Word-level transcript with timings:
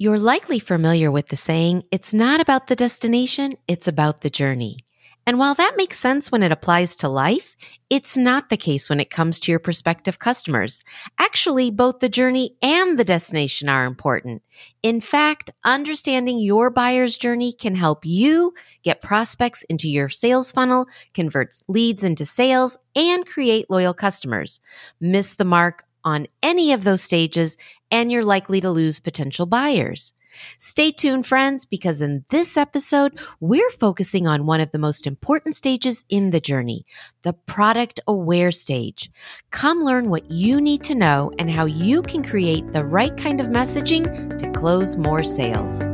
You're 0.00 0.16
likely 0.16 0.60
familiar 0.60 1.10
with 1.10 1.26
the 1.26 1.34
saying, 1.34 1.82
it's 1.90 2.14
not 2.14 2.40
about 2.40 2.68
the 2.68 2.76
destination, 2.76 3.54
it's 3.66 3.88
about 3.88 4.20
the 4.20 4.30
journey. 4.30 4.76
And 5.26 5.40
while 5.40 5.56
that 5.56 5.74
makes 5.76 5.98
sense 5.98 6.30
when 6.30 6.44
it 6.44 6.52
applies 6.52 6.94
to 6.96 7.08
life, 7.08 7.56
it's 7.90 8.16
not 8.16 8.48
the 8.48 8.56
case 8.56 8.88
when 8.88 9.00
it 9.00 9.10
comes 9.10 9.40
to 9.40 9.50
your 9.50 9.58
prospective 9.58 10.20
customers. 10.20 10.84
Actually, 11.18 11.72
both 11.72 11.98
the 11.98 12.08
journey 12.08 12.56
and 12.62 12.96
the 12.96 13.04
destination 13.04 13.68
are 13.68 13.86
important. 13.86 14.42
In 14.84 15.00
fact, 15.00 15.50
understanding 15.64 16.38
your 16.38 16.70
buyer's 16.70 17.18
journey 17.18 17.52
can 17.52 17.74
help 17.74 18.06
you 18.06 18.54
get 18.84 19.02
prospects 19.02 19.64
into 19.64 19.88
your 19.88 20.08
sales 20.08 20.52
funnel, 20.52 20.86
convert 21.12 21.56
leads 21.66 22.04
into 22.04 22.24
sales, 22.24 22.78
and 22.94 23.26
create 23.26 23.68
loyal 23.68 23.94
customers. 23.94 24.60
Miss 25.00 25.34
the 25.34 25.44
mark 25.44 25.87
on 26.04 26.26
any 26.42 26.72
of 26.72 26.84
those 26.84 27.02
stages 27.02 27.56
and 27.90 28.10
you're 28.12 28.24
likely 28.24 28.60
to 28.60 28.70
lose 28.70 29.00
potential 29.00 29.46
buyers. 29.46 30.12
Stay 30.58 30.90
tuned, 30.90 31.26
friends, 31.26 31.64
because 31.64 32.00
in 32.00 32.24
this 32.30 32.56
episode, 32.56 33.18
we're 33.40 33.70
focusing 33.70 34.26
on 34.26 34.46
one 34.46 34.60
of 34.60 34.70
the 34.72 34.78
most 34.78 35.06
important 35.06 35.54
stages 35.54 36.04
in 36.08 36.30
the 36.30 36.40
journey, 36.40 36.84
the 37.22 37.32
product 37.32 38.00
aware 38.06 38.52
stage. 38.52 39.10
Come 39.50 39.80
learn 39.80 40.10
what 40.10 40.30
you 40.30 40.60
need 40.60 40.82
to 40.84 40.94
know 40.94 41.32
and 41.38 41.50
how 41.50 41.64
you 41.64 42.02
can 42.02 42.22
create 42.22 42.72
the 42.72 42.84
right 42.84 43.16
kind 43.16 43.40
of 43.40 43.48
messaging 43.48 44.38
to 44.38 44.50
close 44.52 44.96
more 44.96 45.22
sales. 45.22 45.88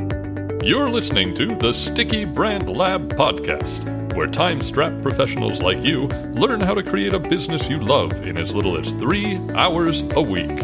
You're 0.63 0.91
listening 0.91 1.35
to 1.35 1.57
the 1.57 1.73
Sticky 1.73 2.25
Brand 2.25 2.75
Lab 2.75 3.15
podcast, 3.15 4.04
where 4.15 4.27
time 4.27 4.63
strapped 4.63 5.03
professionals 5.03 5.61
like 5.61 5.85
you 5.85 6.07
learn 6.35 6.61
how 6.61 6.75
to 6.75 6.83
create 6.83 7.13
a 7.13 7.19
business 7.19 7.69
you 7.69 7.79
love 7.79 8.13
in 8.23 8.39
as 8.39 8.55
little 8.55 8.79
as 8.79 8.91
three 8.93 9.37
hours 9.55 10.03
a 10.13 10.23
week. 10.23 10.57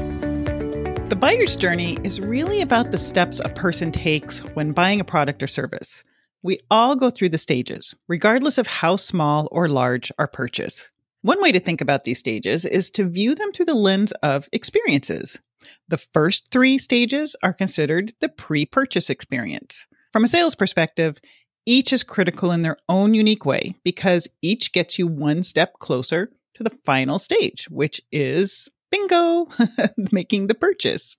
The 1.11 1.17
buyer's 1.19 1.57
journey 1.57 1.99
is 2.05 2.21
really 2.21 2.61
about 2.61 2.93
the 2.93 2.99
steps 2.99 3.41
a 3.45 3.49
person 3.49 3.91
takes 3.91 4.39
when 4.55 4.73
buying 4.73 5.01
a 5.01 5.05
product 5.05 5.43
or 5.43 5.49
service. 5.49 6.05
We 6.43 6.61
all 6.71 6.97
go 6.97 7.11
through 7.11 7.31
the 7.31 7.39
stages, 7.39 7.95
regardless 8.09 8.59
of 8.59 8.67
how 8.67 8.97
small 8.97 9.49
or 9.51 9.69
large 9.69 10.13
our 10.19 10.29
purchase. 10.29 10.91
One 11.23 11.43
way 11.43 11.53
to 11.53 11.61
think 11.61 11.81
about 11.81 12.05
these 12.05 12.19
stages 12.19 12.65
is 12.65 12.91
to 12.93 13.09
view 13.09 13.35
them 13.35 13.53
through 13.53 13.67
the 13.67 13.75
lens 13.75 14.13
of 14.23 14.49
experiences. 14.53 15.41
The 15.89 15.99
first 16.15 16.51
three 16.51 16.79
stages 16.79 17.37
are 17.43 17.53
considered 17.53 18.15
the 18.21 18.29
pre 18.29 18.65
purchase 18.65 19.11
experience. 19.11 19.87
From 20.13 20.25
a 20.25 20.29
sales 20.29 20.55
perspective, 20.55 21.21
each 21.67 21.93
is 21.93 22.03
critical 22.03 22.51
in 22.53 22.63
their 22.63 22.77
own 22.89 23.15
unique 23.15 23.45
way 23.45 23.77
because 23.85 24.29
each 24.43 24.73
gets 24.73 24.99
you 24.99 25.07
one 25.07 25.43
step 25.43 25.75
closer 25.79 26.31
to 26.55 26.63
the 26.63 26.77
final 26.85 27.19
stage, 27.19 27.67
which 27.71 28.01
is 28.13 28.69
bingo, 28.91 29.49
making 30.13 30.47
the 30.47 30.55
purchase. 30.55 31.17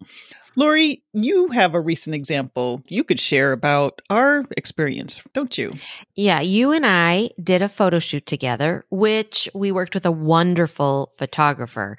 Lori, 0.58 1.02
you 1.14 1.48
have 1.50 1.74
a 1.74 1.80
recent 1.80 2.14
example 2.14 2.84
you 2.88 3.06
could 3.06 3.20
share 3.20 3.54
about 3.54 4.02
our 4.10 4.44
experience, 4.58 5.24
don't 5.34 5.58
you? 5.58 5.72
Yeah, 6.16 6.42
you 6.42 6.74
and 6.74 6.86
I 6.86 7.30
did 7.42 7.62
a 7.62 7.70
photo 7.70 8.00
shoot 8.00 8.26
together, 8.26 8.84
which 8.90 9.48
we 9.56 9.72
worked 9.72 9.94
with 9.94 10.06
a 10.06 10.12
wonderful 10.12 11.14
photographer. 11.18 11.98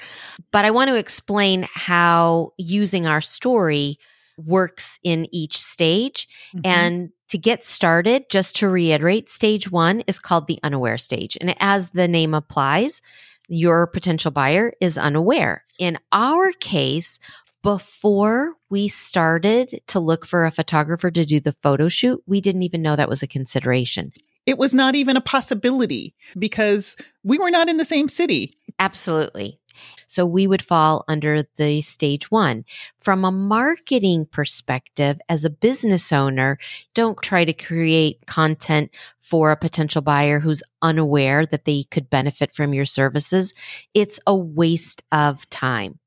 But 0.50 0.66
I 0.66 0.70
want 0.70 0.88
to 0.88 0.98
explain 0.98 1.66
how 1.72 2.52
using 2.58 3.06
our 3.06 3.22
story 3.22 3.98
works 4.46 4.98
in 5.02 5.26
each 5.32 5.58
stage. 5.60 6.28
Mm-hmm. 6.54 6.60
And 6.64 7.10
to 7.28 7.38
get 7.38 7.64
started, 7.64 8.28
just 8.28 8.56
to 8.56 8.68
reiterate, 8.68 9.28
stage 9.28 9.70
one 9.70 10.00
is 10.06 10.18
called 10.18 10.46
the 10.46 10.58
unaware 10.62 10.98
stage. 10.98 11.36
And 11.40 11.54
as 11.60 11.90
the 11.90 12.08
name 12.08 12.34
applies, 12.34 13.00
your 13.48 13.86
potential 13.86 14.30
buyer 14.30 14.72
is 14.80 14.98
unaware. 14.98 15.64
In 15.78 15.98
our 16.12 16.52
case, 16.52 17.18
before 17.62 18.54
we 18.70 18.88
started 18.88 19.80
to 19.86 20.00
look 20.00 20.26
for 20.26 20.44
a 20.44 20.50
photographer 20.50 21.10
to 21.10 21.24
do 21.24 21.40
the 21.40 21.52
photo 21.52 21.88
shoot, 21.88 22.22
we 22.26 22.40
didn't 22.40 22.64
even 22.64 22.82
know 22.82 22.96
that 22.96 23.08
was 23.08 23.22
a 23.22 23.28
consideration. 23.28 24.12
It 24.44 24.58
was 24.58 24.74
not 24.74 24.96
even 24.96 25.16
a 25.16 25.20
possibility 25.20 26.14
because 26.36 26.96
we 27.22 27.38
were 27.38 27.50
not 27.50 27.68
in 27.68 27.76
the 27.76 27.84
same 27.84 28.08
city. 28.08 28.58
Absolutely. 28.78 29.60
So 30.06 30.26
we 30.26 30.46
would 30.46 30.62
fall 30.62 31.04
under 31.08 31.44
the 31.56 31.80
stage 31.80 32.30
one. 32.30 32.64
From 33.00 33.24
a 33.24 33.32
marketing 33.32 34.26
perspective, 34.26 35.20
as 35.28 35.44
a 35.44 35.50
business 35.50 36.12
owner, 36.12 36.58
don't 36.94 37.20
try 37.22 37.44
to 37.44 37.52
create 37.52 38.26
content 38.26 38.90
for 39.18 39.50
a 39.50 39.56
potential 39.56 40.02
buyer 40.02 40.40
who's 40.40 40.62
unaware 40.82 41.46
that 41.46 41.64
they 41.64 41.84
could 41.84 42.10
benefit 42.10 42.54
from 42.54 42.74
your 42.74 42.84
services. 42.84 43.54
It's 43.94 44.20
a 44.26 44.36
waste 44.36 45.02
of 45.12 45.48
time. 45.48 45.98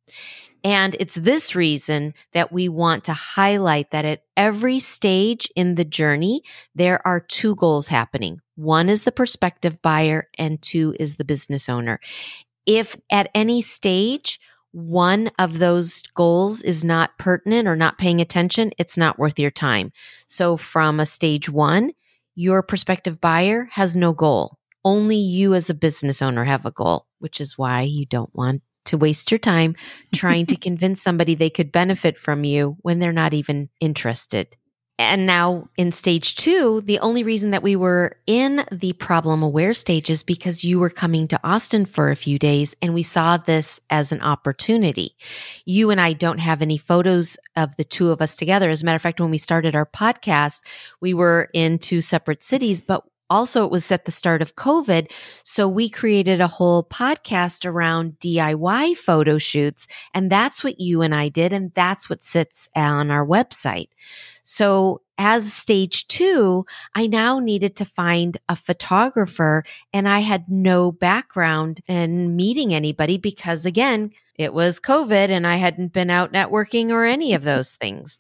And 0.65 0.95
it's 0.99 1.13
this 1.13 1.55
reason 1.55 2.15
that 2.33 2.51
we 2.51 2.69
want 2.69 3.03
to 3.03 3.13
highlight 3.13 3.91
that 3.91 4.03
at 4.03 4.23
every 4.35 4.79
stage 4.79 5.47
in 5.55 5.75
the 5.75 5.85
journey, 5.85 6.41
there 6.73 7.05
are 7.05 7.19
two 7.19 7.53
goals 7.55 7.85
happening. 7.85 8.41
One 8.55 8.89
is 8.89 9.03
the 9.03 9.11
prospective 9.11 9.79
buyer 9.83 10.27
and 10.39 10.59
two 10.59 10.95
is 10.99 11.17
the 11.17 11.23
business 11.23 11.69
owner 11.69 11.99
if 12.65 12.97
at 13.09 13.29
any 13.33 13.61
stage 13.61 14.39
one 14.71 15.31
of 15.39 15.59
those 15.59 16.01
goals 16.15 16.61
is 16.61 16.83
not 16.83 17.17
pertinent 17.17 17.67
or 17.67 17.77
not 17.77 17.97
paying 17.97 18.19
attention, 18.19 18.71
it's 18.77 18.97
not 18.97 19.17
worth 19.17 19.39
your 19.39 19.51
time. 19.51 19.91
So 20.27 20.57
from 20.57 20.99
a 20.99 21.05
stage 21.05 21.49
one, 21.49 21.91
your 22.35 22.61
prospective 22.61 23.21
buyer 23.21 23.69
has 23.71 23.95
no 23.95 24.11
goal. 24.11 24.57
Only 24.83 25.15
you 25.15 25.53
as 25.53 25.69
a 25.69 25.73
business 25.73 26.21
owner 26.21 26.43
have 26.43 26.65
a 26.65 26.71
goal, 26.71 27.07
which 27.19 27.39
is 27.39 27.57
why 27.57 27.83
you 27.83 28.05
don't 28.05 28.35
want 28.35 28.61
to 28.85 28.97
waste 28.97 29.31
your 29.31 29.39
time 29.39 29.75
trying 30.13 30.45
to 30.47 30.55
convince 30.57 31.01
somebody 31.01 31.35
they 31.35 31.49
could 31.49 31.71
benefit 31.71 32.17
from 32.17 32.43
you 32.43 32.77
when 32.81 32.99
they're 32.99 33.13
not 33.13 33.33
even 33.33 33.69
interested. 33.79 34.57
And 34.97 35.25
now 35.25 35.67
in 35.77 35.91
stage 35.91 36.35
two, 36.35 36.81
the 36.81 36.99
only 36.99 37.23
reason 37.23 37.51
that 37.51 37.63
we 37.63 37.75
were 37.75 38.15
in 38.27 38.65
the 38.71 38.93
problem 38.93 39.43
aware 39.43 39.73
stage 39.73 40.09
is 40.09 40.23
because 40.23 40.63
you 40.63 40.79
were 40.79 40.89
coming 40.89 41.27
to 41.27 41.39
Austin 41.43 41.85
for 41.85 42.11
a 42.11 42.15
few 42.15 42.39
days 42.39 42.75
and 42.81 42.93
we 42.93 43.03
saw 43.03 43.35
this 43.35 43.79
as 43.89 44.13
an 44.13 44.21
opportunity. 44.21 45.17
You 45.65 45.89
and 45.89 45.99
I 45.99 46.13
don't 46.13 46.39
have 46.39 46.61
any 46.61 46.77
photos 46.77 47.37
of 47.57 47.75
the 47.75 47.83
two 47.83 48.09
of 48.11 48.21
us 48.21 48.37
together. 48.37 48.69
As 48.69 48.83
a 48.83 48.85
matter 48.85 48.95
of 48.95 49.01
fact, 49.01 49.19
when 49.19 49.31
we 49.31 49.37
started 49.37 49.75
our 49.75 49.85
podcast, 49.85 50.61
we 51.01 51.13
were 51.13 51.49
in 51.53 51.77
two 51.77 51.99
separate 51.99 52.41
cities, 52.41 52.81
but 52.81 53.03
also 53.29 53.65
it 53.65 53.71
was 53.71 53.91
at 53.91 54.05
the 54.05 54.11
start 54.11 54.41
of 54.41 54.55
COVID. 54.55 55.11
So 55.43 55.67
we 55.67 55.89
created 55.89 56.41
a 56.41 56.47
whole 56.47 56.83
podcast 56.83 57.65
around 57.65 58.19
DIY 58.19 58.97
photo 58.97 59.37
shoots. 59.37 59.87
And 60.13 60.31
that's 60.31 60.63
what 60.63 60.79
you 60.79 61.01
and 61.01 61.13
I 61.13 61.29
did. 61.29 61.53
And 61.53 61.73
that's 61.73 62.09
what 62.09 62.23
sits 62.23 62.67
on 62.75 63.11
our 63.11 63.25
website. 63.25 63.89
So 64.43 65.01
as 65.17 65.51
stage 65.51 66.07
two, 66.07 66.65
I 66.93 67.07
now 67.07 67.39
needed 67.39 67.75
to 67.77 67.85
find 67.85 68.37
a 68.49 68.55
photographer 68.55 69.63
and 69.93 70.07
I 70.09 70.19
had 70.19 70.49
no 70.49 70.91
background 70.91 71.79
in 71.87 72.35
meeting 72.35 72.73
anybody 72.73 73.17
because 73.17 73.65
again, 73.65 74.11
it 74.35 74.53
was 74.53 74.79
COVID 74.79 75.29
and 75.29 75.47
I 75.47 75.55
hadn't 75.55 75.93
been 75.93 76.09
out 76.09 76.33
networking 76.33 76.89
or 76.91 77.05
any 77.05 77.33
of 77.33 77.43
those 77.43 77.75
things. 77.75 78.19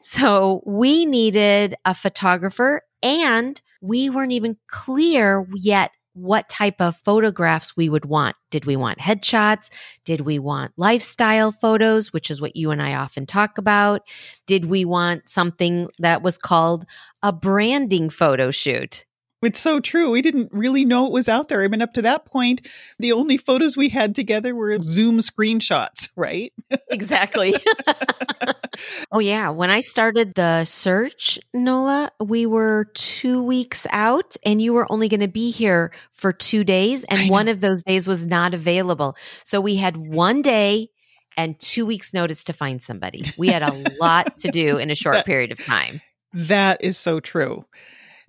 So 0.00 0.62
we 0.64 1.04
needed 1.04 1.74
a 1.84 1.94
photographer 1.94 2.82
and 3.02 3.60
we 3.80 4.10
weren't 4.10 4.32
even 4.32 4.56
clear 4.68 5.46
yet 5.54 5.90
what 6.14 6.48
type 6.48 6.80
of 6.80 6.96
photographs 6.96 7.76
we 7.76 7.88
would 7.88 8.04
want. 8.04 8.34
Did 8.50 8.64
we 8.64 8.76
want 8.76 8.98
headshots? 8.98 9.70
Did 10.04 10.22
we 10.22 10.38
want 10.38 10.72
lifestyle 10.76 11.52
photos, 11.52 12.12
which 12.12 12.30
is 12.30 12.40
what 12.40 12.56
you 12.56 12.70
and 12.72 12.82
I 12.82 12.94
often 12.94 13.24
talk 13.24 13.56
about? 13.56 14.02
Did 14.46 14.64
we 14.64 14.84
want 14.84 15.28
something 15.28 15.88
that 15.98 16.22
was 16.22 16.36
called 16.36 16.84
a 17.22 17.32
branding 17.32 18.10
photo 18.10 18.50
shoot? 18.50 19.04
It's 19.40 19.60
so 19.60 19.78
true. 19.78 20.10
We 20.10 20.20
didn't 20.20 20.50
really 20.52 20.84
know 20.84 21.06
it 21.06 21.12
was 21.12 21.28
out 21.28 21.48
there. 21.48 21.62
I 21.62 21.68
mean, 21.68 21.80
up 21.80 21.92
to 21.92 22.02
that 22.02 22.26
point, 22.26 22.66
the 22.98 23.12
only 23.12 23.36
photos 23.36 23.76
we 23.76 23.88
had 23.88 24.14
together 24.14 24.52
were 24.54 24.76
Zoom 24.82 25.20
screenshots, 25.20 26.08
right? 26.16 26.52
Exactly. 26.90 27.54
oh, 29.12 29.20
yeah. 29.20 29.50
When 29.50 29.70
I 29.70 29.80
started 29.80 30.34
the 30.34 30.64
search, 30.64 31.38
Nola, 31.54 32.10
we 32.18 32.46
were 32.46 32.90
two 32.94 33.42
weeks 33.42 33.86
out 33.90 34.36
and 34.44 34.60
you 34.60 34.72
were 34.72 34.90
only 34.90 35.08
going 35.08 35.20
to 35.20 35.28
be 35.28 35.50
here 35.50 35.92
for 36.12 36.32
two 36.32 36.64
days. 36.64 37.04
And 37.04 37.30
one 37.30 37.46
of 37.46 37.60
those 37.60 37.84
days 37.84 38.08
was 38.08 38.26
not 38.26 38.54
available. 38.54 39.16
So 39.44 39.60
we 39.60 39.76
had 39.76 39.96
one 39.96 40.42
day 40.42 40.90
and 41.36 41.58
two 41.60 41.86
weeks' 41.86 42.12
notice 42.12 42.42
to 42.44 42.52
find 42.52 42.82
somebody. 42.82 43.30
We 43.38 43.48
had 43.48 43.62
a 43.62 43.84
lot 44.00 44.38
to 44.38 44.48
do 44.48 44.78
in 44.78 44.90
a 44.90 44.94
short 44.96 45.24
period 45.24 45.52
of 45.52 45.64
time. 45.64 46.00
That 46.32 46.82
is 46.82 46.98
so 46.98 47.20
true. 47.20 47.64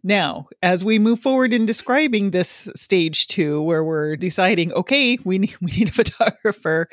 Now, 0.04 0.48
as 0.62 0.84
we 0.84 1.00
move 1.00 1.19
forward 1.19 1.54
in 1.54 1.66
describing 1.66 2.31
this 2.31 2.69
stage 2.75 3.28
two, 3.28 3.62
where 3.62 3.84
we're 3.84 4.16
deciding, 4.16 4.72
okay, 4.74 5.18
we 5.25 5.40
need, 5.40 5.56
we 5.62 5.72
need 5.72 5.90
a 5.90 5.94
photographer, 5.94 6.88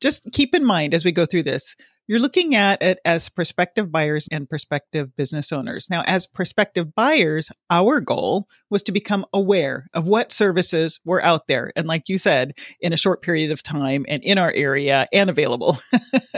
just 0.00 0.30
keep 0.32 0.54
in 0.54 0.64
mind 0.64 0.94
as 0.94 1.04
we 1.04 1.12
go 1.12 1.26
through 1.26 1.44
this, 1.44 1.76
You're 2.06 2.20
looking 2.20 2.54
at 2.54 2.82
it 2.82 2.98
as 3.06 3.30
prospective 3.30 3.90
buyers 3.90 4.28
and 4.30 4.48
prospective 4.48 5.16
business 5.16 5.50
owners. 5.52 5.88
Now, 5.88 6.02
as 6.06 6.26
prospective 6.26 6.94
buyers, 6.94 7.50
our 7.70 8.00
goal 8.00 8.46
was 8.68 8.82
to 8.82 8.92
become 8.92 9.24
aware 9.32 9.88
of 9.94 10.06
what 10.06 10.30
services 10.30 11.00
were 11.06 11.22
out 11.22 11.46
there. 11.46 11.72
And 11.76 11.88
like 11.88 12.10
you 12.10 12.18
said, 12.18 12.52
in 12.78 12.92
a 12.92 12.98
short 12.98 13.22
period 13.22 13.50
of 13.50 13.62
time 13.62 14.04
and 14.06 14.22
in 14.22 14.36
our 14.36 14.52
area 14.52 15.06
and 15.14 15.30
available. 15.30 15.78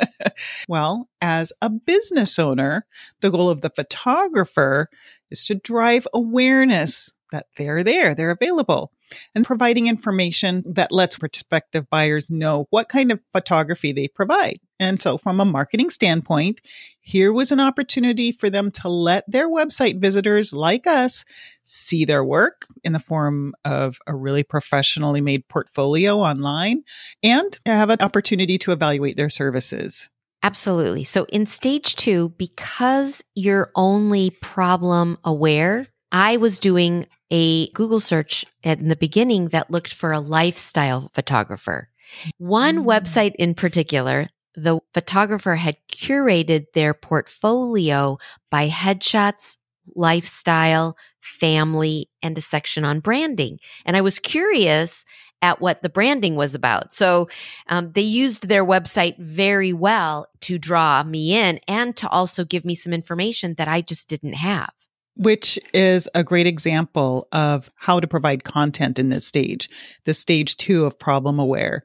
well, 0.68 1.08
as 1.20 1.52
a 1.60 1.68
business 1.68 2.38
owner, 2.38 2.86
the 3.20 3.30
goal 3.30 3.50
of 3.50 3.62
the 3.62 3.70
photographer 3.70 4.88
is 5.32 5.44
to 5.46 5.56
drive 5.56 6.06
awareness 6.14 7.12
that 7.32 7.46
they're 7.56 7.82
there, 7.82 8.14
they're 8.14 8.30
available, 8.30 8.92
and 9.34 9.44
providing 9.44 9.86
information 9.86 10.62
that 10.66 10.92
lets 10.92 11.18
prospective 11.18 11.88
buyers 11.90 12.30
know 12.30 12.66
what 12.70 12.88
kind 12.88 13.10
of 13.10 13.20
photography 13.32 13.92
they 13.92 14.08
provide. 14.08 14.58
And 14.78 15.00
so, 15.00 15.18
from 15.18 15.40
a 15.40 15.44
marketing 15.44 15.90
standpoint, 15.90 16.60
here 17.00 17.32
was 17.32 17.50
an 17.50 17.60
opportunity 17.60 18.32
for 18.32 18.50
them 18.50 18.70
to 18.72 18.88
let 18.88 19.24
their 19.30 19.48
website 19.48 20.00
visitors 20.00 20.52
like 20.52 20.86
us 20.86 21.24
see 21.64 22.04
their 22.04 22.24
work 22.24 22.66
in 22.84 22.92
the 22.92 22.98
form 22.98 23.54
of 23.64 23.98
a 24.06 24.14
really 24.14 24.42
professionally 24.42 25.20
made 25.20 25.48
portfolio 25.48 26.18
online 26.18 26.82
and 27.22 27.58
have 27.64 27.90
an 27.90 28.00
opportunity 28.00 28.58
to 28.58 28.72
evaluate 28.72 29.16
their 29.16 29.30
services. 29.30 30.10
Absolutely. 30.42 31.02
So 31.02 31.24
in 31.30 31.46
stage 31.46 31.96
two, 31.96 32.28
because 32.38 33.24
you're 33.34 33.72
only 33.74 34.30
problem 34.30 35.18
aware, 35.24 35.88
I 36.16 36.38
was 36.38 36.58
doing 36.58 37.08
a 37.30 37.68
Google 37.72 38.00
search 38.00 38.46
in 38.62 38.88
the 38.88 38.96
beginning 38.96 39.48
that 39.48 39.70
looked 39.70 39.92
for 39.92 40.12
a 40.12 40.18
lifestyle 40.18 41.10
photographer. 41.12 41.90
One 42.38 42.78
mm. 42.78 42.84
website 42.84 43.34
in 43.34 43.52
particular, 43.52 44.30
the 44.54 44.80
photographer 44.94 45.56
had 45.56 45.76
curated 45.92 46.72
their 46.72 46.94
portfolio 46.94 48.16
by 48.50 48.70
headshots, 48.70 49.58
lifestyle, 49.94 50.96
family, 51.20 52.08
and 52.22 52.38
a 52.38 52.40
section 52.40 52.82
on 52.82 53.00
branding. 53.00 53.58
And 53.84 53.94
I 53.94 54.00
was 54.00 54.18
curious 54.18 55.04
at 55.42 55.60
what 55.60 55.82
the 55.82 55.90
branding 55.90 56.34
was 56.34 56.54
about. 56.54 56.94
So 56.94 57.28
um, 57.66 57.92
they 57.92 58.00
used 58.00 58.48
their 58.48 58.64
website 58.64 59.18
very 59.18 59.74
well 59.74 60.28
to 60.40 60.58
draw 60.58 61.02
me 61.02 61.34
in 61.34 61.60
and 61.68 61.94
to 61.98 62.08
also 62.08 62.46
give 62.46 62.64
me 62.64 62.74
some 62.74 62.94
information 62.94 63.52
that 63.58 63.68
I 63.68 63.82
just 63.82 64.08
didn't 64.08 64.32
have 64.32 64.70
which 65.16 65.58
is 65.72 66.08
a 66.14 66.22
great 66.22 66.46
example 66.46 67.26
of 67.32 67.70
how 67.76 67.98
to 67.98 68.06
provide 68.06 68.44
content 68.44 68.98
in 68.98 69.08
this 69.08 69.26
stage, 69.26 69.68
the 70.04 70.14
stage 70.14 70.56
two 70.56 70.84
of 70.84 70.98
problem 70.98 71.38
aware. 71.38 71.82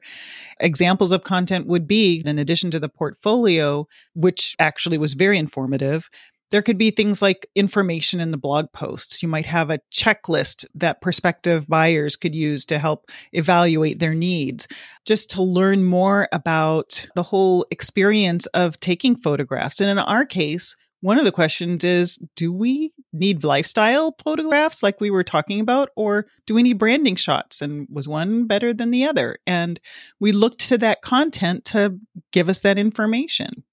Examples 0.60 1.12
of 1.12 1.24
content 1.24 1.66
would 1.66 1.86
be, 1.86 2.22
in 2.24 2.38
addition 2.38 2.70
to 2.70 2.78
the 2.78 2.88
portfolio, 2.88 3.86
which 4.14 4.54
actually 4.58 4.98
was 4.98 5.14
very 5.14 5.38
informative, 5.38 6.08
there 6.50 6.62
could 6.62 6.76
be 6.76 6.90
things 6.90 7.22
like 7.22 7.48
information 7.54 8.20
in 8.20 8.30
the 8.30 8.36
blog 8.36 8.66
posts. 8.74 9.22
You 9.22 9.28
might 9.30 9.46
have 9.46 9.70
a 9.70 9.80
checklist 9.90 10.66
that 10.74 11.00
prospective 11.00 11.66
buyers 11.66 12.14
could 12.14 12.34
use 12.34 12.66
to 12.66 12.78
help 12.78 13.10
evaluate 13.32 13.98
their 13.98 14.14
needs, 14.14 14.68
just 15.06 15.30
to 15.30 15.42
learn 15.42 15.82
more 15.82 16.28
about 16.30 17.06
the 17.14 17.22
whole 17.22 17.64
experience 17.70 18.44
of 18.46 18.78
taking 18.80 19.16
photographs. 19.16 19.80
And 19.80 19.88
in 19.88 19.98
our 19.98 20.26
case, 20.26 20.76
one 21.02 21.18
of 21.18 21.24
the 21.24 21.32
questions 21.32 21.84
is 21.84 22.16
do 22.36 22.52
we 22.52 22.92
need 23.12 23.44
lifestyle 23.44 24.14
photographs 24.24 24.82
like 24.82 25.00
we 25.00 25.10
were 25.10 25.24
talking 25.24 25.60
about 25.60 25.90
or 25.96 26.26
do 26.46 26.54
we 26.54 26.62
need 26.62 26.78
branding 26.78 27.16
shots? 27.16 27.60
And 27.60 27.86
was 27.90 28.08
one 28.08 28.46
better 28.46 28.72
than 28.72 28.90
the 28.90 29.04
other? 29.04 29.38
And 29.46 29.78
we 30.20 30.32
looked 30.32 30.60
to 30.68 30.78
that 30.78 31.02
content 31.02 31.64
to 31.66 31.98
give 32.30 32.48
us 32.48 32.60
that 32.60 32.78
information. 32.78 33.64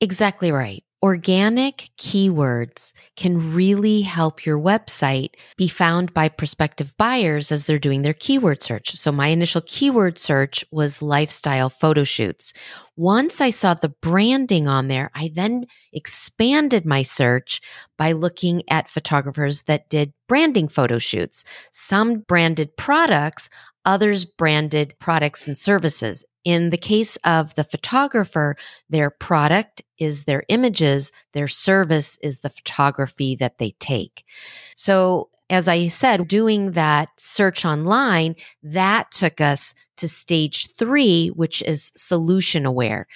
Exactly 0.00 0.52
right 0.52 0.84
Organic 1.00 1.90
keywords 1.96 2.92
can 3.14 3.54
really 3.54 4.00
help 4.00 4.44
your 4.44 4.58
website 4.58 5.34
be 5.56 5.68
found 5.68 6.12
by 6.12 6.28
prospective 6.28 6.92
buyers 6.96 7.52
as 7.52 7.66
they're 7.66 7.78
doing 7.78 8.02
their 8.02 8.14
keyword 8.14 8.64
search. 8.64 8.96
So 8.96 9.12
my 9.12 9.28
initial 9.28 9.60
keyword 9.64 10.18
search 10.18 10.64
was 10.72 11.00
lifestyle 11.00 11.70
photo 11.70 12.02
shoots. 12.02 12.52
Once 12.96 13.40
I 13.40 13.50
saw 13.50 13.74
the 13.74 13.94
branding 14.02 14.66
on 14.66 14.88
there, 14.88 15.12
I 15.14 15.30
then 15.32 15.66
expanded 15.92 16.84
my 16.84 17.02
search 17.02 17.60
by 17.96 18.10
looking 18.10 18.64
at 18.68 18.90
photographers 18.90 19.62
that 19.62 19.88
did 19.88 20.12
branding 20.26 20.66
photo 20.66 20.98
shoots. 20.98 21.44
Some 21.70 22.22
branded 22.26 22.76
products, 22.76 23.48
others 23.84 24.24
branded 24.24 24.94
products 24.98 25.46
and 25.46 25.56
services. 25.56 26.24
In 26.44 26.70
the 26.70 26.78
case 26.78 27.16
of 27.24 27.54
the 27.54 27.64
photographer, 27.64 28.56
their 28.88 29.10
product 29.10 29.82
is 29.98 30.24
their 30.24 30.44
images, 30.48 31.12
their 31.32 31.48
service 31.48 32.16
is 32.22 32.40
the 32.40 32.50
photography 32.50 33.36
that 33.36 33.58
they 33.58 33.72
take. 33.80 34.24
So 34.74 35.30
as 35.50 35.66
I 35.66 35.88
said, 35.88 36.28
doing 36.28 36.72
that 36.72 37.08
search 37.16 37.64
online, 37.64 38.36
that 38.62 39.10
took 39.10 39.40
us 39.40 39.74
to 39.96 40.08
stage 40.08 40.68
three, 40.76 41.28
which 41.28 41.62
is 41.62 41.90
solution 41.96 42.66
aware. 42.66 43.06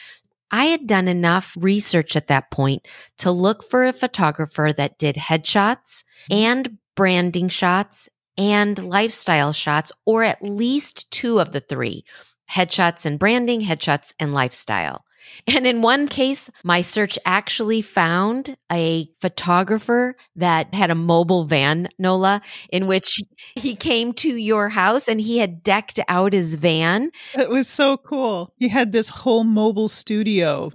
I 0.51 0.67
had 0.67 0.87
done 0.87 1.09
enough 1.09 1.57
research 1.59 2.17
at 2.17 2.29
that 2.29 2.51
point 2.51 2.87
to 3.19 3.31
look 3.31 3.63
for 3.63 3.85
a 3.85 3.93
photographer 3.93 4.71
that 4.77 4.99
did 4.99 5.17
headshots 5.17 6.05
and 6.31 6.79
branding 6.95 7.49
shots 7.49 8.09
and 8.39 8.83
lifestyle 8.83 9.53
shots, 9.53 9.93
or 10.07 10.25
at 10.25 10.43
least 10.43 11.11
two 11.11 11.39
of 11.39 11.53
the 11.53 11.61
three 11.61 12.05
headshots 12.53 13.07
and 13.07 13.19
branding, 13.19 13.63
headshots 13.63 14.13
and 14.19 14.35
lifestyle. 14.35 15.05
And 15.47 15.67
in 15.67 15.83
one 15.83 16.09
case, 16.09 16.51
my 16.65 16.81
search 16.81 17.19
actually 17.25 17.83
found 17.83 18.57
a 18.71 19.09
photographer 19.21 20.17
that 20.37 20.75
had 20.75 20.91
a 20.91 20.95
mobile 20.95 21.45
van, 21.45 21.89
Nola, 21.99 22.43
in 22.71 22.87
which 22.87 23.21
he 23.57 23.75
came 23.75 24.13
to 24.15 24.29
your 24.29 24.69
house 24.69 25.09
and 25.09 25.21
he 25.21 25.39
had 25.39 25.63
decked 25.63 26.01
out 26.09 26.33
his 26.33 26.57
van. 26.57 27.11
It 27.35 27.49
was 27.49 27.69
so 27.69 27.97
cool. 27.97 28.53
He 28.57 28.69
had 28.69 28.93
this 28.93 29.09
whole 29.09 29.45
mobile 29.45 29.89
studio. 29.89 30.71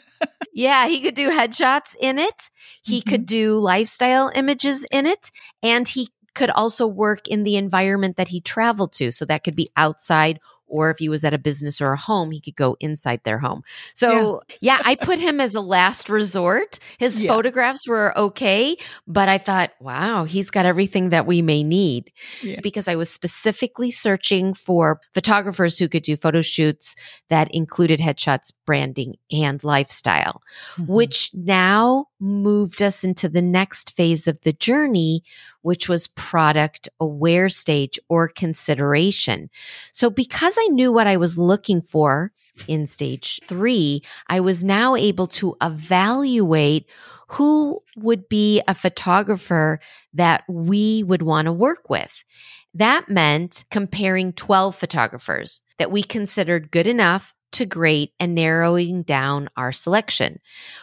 yeah, 0.52 0.86
he 0.86 1.00
could 1.00 1.14
do 1.14 1.30
headshots 1.30 1.94
in 2.00 2.18
it. 2.18 2.50
He 2.82 3.00
mm-hmm. 3.00 3.10
could 3.10 3.26
do 3.26 3.58
lifestyle 3.58 4.30
images 4.34 4.84
in 4.90 5.06
it. 5.06 5.30
And 5.62 5.86
he 5.86 6.08
could 6.34 6.50
also 6.50 6.86
work 6.86 7.26
in 7.26 7.42
the 7.42 7.56
environment 7.56 8.16
that 8.16 8.28
he 8.28 8.40
traveled 8.40 8.92
to. 8.92 9.10
So 9.10 9.24
that 9.24 9.44
could 9.44 9.56
be 9.56 9.70
outside 9.76 10.38
or 10.68 10.90
if 10.90 10.98
he 10.98 11.08
was 11.08 11.24
at 11.24 11.34
a 11.34 11.38
business 11.38 11.80
or 11.80 11.92
a 11.92 11.96
home, 11.96 12.30
he 12.30 12.40
could 12.40 12.56
go 12.56 12.76
inside 12.80 13.20
their 13.24 13.38
home. 13.38 13.62
So, 13.94 14.42
yeah, 14.60 14.76
yeah 14.76 14.82
I 14.84 14.94
put 14.94 15.18
him 15.18 15.40
as 15.40 15.54
a 15.54 15.60
last 15.60 16.08
resort. 16.08 16.78
His 16.98 17.20
yeah. 17.20 17.28
photographs 17.28 17.88
were 17.88 18.16
okay, 18.16 18.76
but 19.06 19.28
I 19.28 19.38
thought, 19.38 19.72
wow, 19.80 20.24
he's 20.24 20.50
got 20.50 20.66
everything 20.66 21.10
that 21.10 21.26
we 21.26 21.42
may 21.42 21.62
need 21.62 22.12
yeah. 22.42 22.60
because 22.62 22.88
I 22.88 22.96
was 22.96 23.10
specifically 23.10 23.90
searching 23.90 24.54
for 24.54 25.00
photographers 25.14 25.78
who 25.78 25.88
could 25.88 26.02
do 26.02 26.16
photo 26.16 26.42
shoots 26.42 26.94
that 27.28 27.52
included 27.54 28.00
headshots, 28.00 28.52
branding, 28.66 29.16
and 29.32 29.62
lifestyle, 29.64 30.42
mm-hmm. 30.76 30.92
which 30.92 31.30
now 31.34 32.06
moved 32.20 32.82
us 32.82 33.04
into 33.04 33.28
the 33.28 33.42
next 33.42 33.96
phase 33.96 34.26
of 34.26 34.40
the 34.42 34.52
journey, 34.52 35.22
which 35.68 35.86
was 35.86 36.06
product 36.06 36.88
aware 36.98 37.50
stage 37.50 38.00
or 38.08 38.26
consideration. 38.26 39.50
So 39.92 40.08
because 40.08 40.56
I 40.58 40.68
knew 40.68 40.90
what 40.90 41.06
I 41.06 41.18
was 41.18 41.36
looking 41.36 41.82
for 41.82 42.32
in 42.66 42.86
stage 42.86 43.38
three, 43.44 44.02
I 44.28 44.40
was 44.40 44.64
now 44.64 44.96
able 44.96 45.26
to 45.26 45.58
evaluate 45.60 46.88
who 47.28 47.82
would 47.98 48.30
be 48.30 48.62
a 48.66 48.74
photographer 48.74 49.78
that 50.14 50.42
we 50.48 51.02
would 51.02 51.20
want 51.20 51.44
to 51.44 51.52
work 51.52 51.90
with. 51.90 52.24
That 52.72 53.10
meant 53.10 53.66
comparing 53.70 54.32
12 54.32 54.74
photographers 54.74 55.60
that 55.78 55.90
we 55.90 56.02
considered 56.02 56.70
good 56.70 56.86
enough 56.86 57.34
to 57.52 57.66
great 57.66 58.12
and 58.18 58.34
narrowing 58.34 59.02
down 59.02 59.48
our 59.56 59.72
selection. 59.72 60.40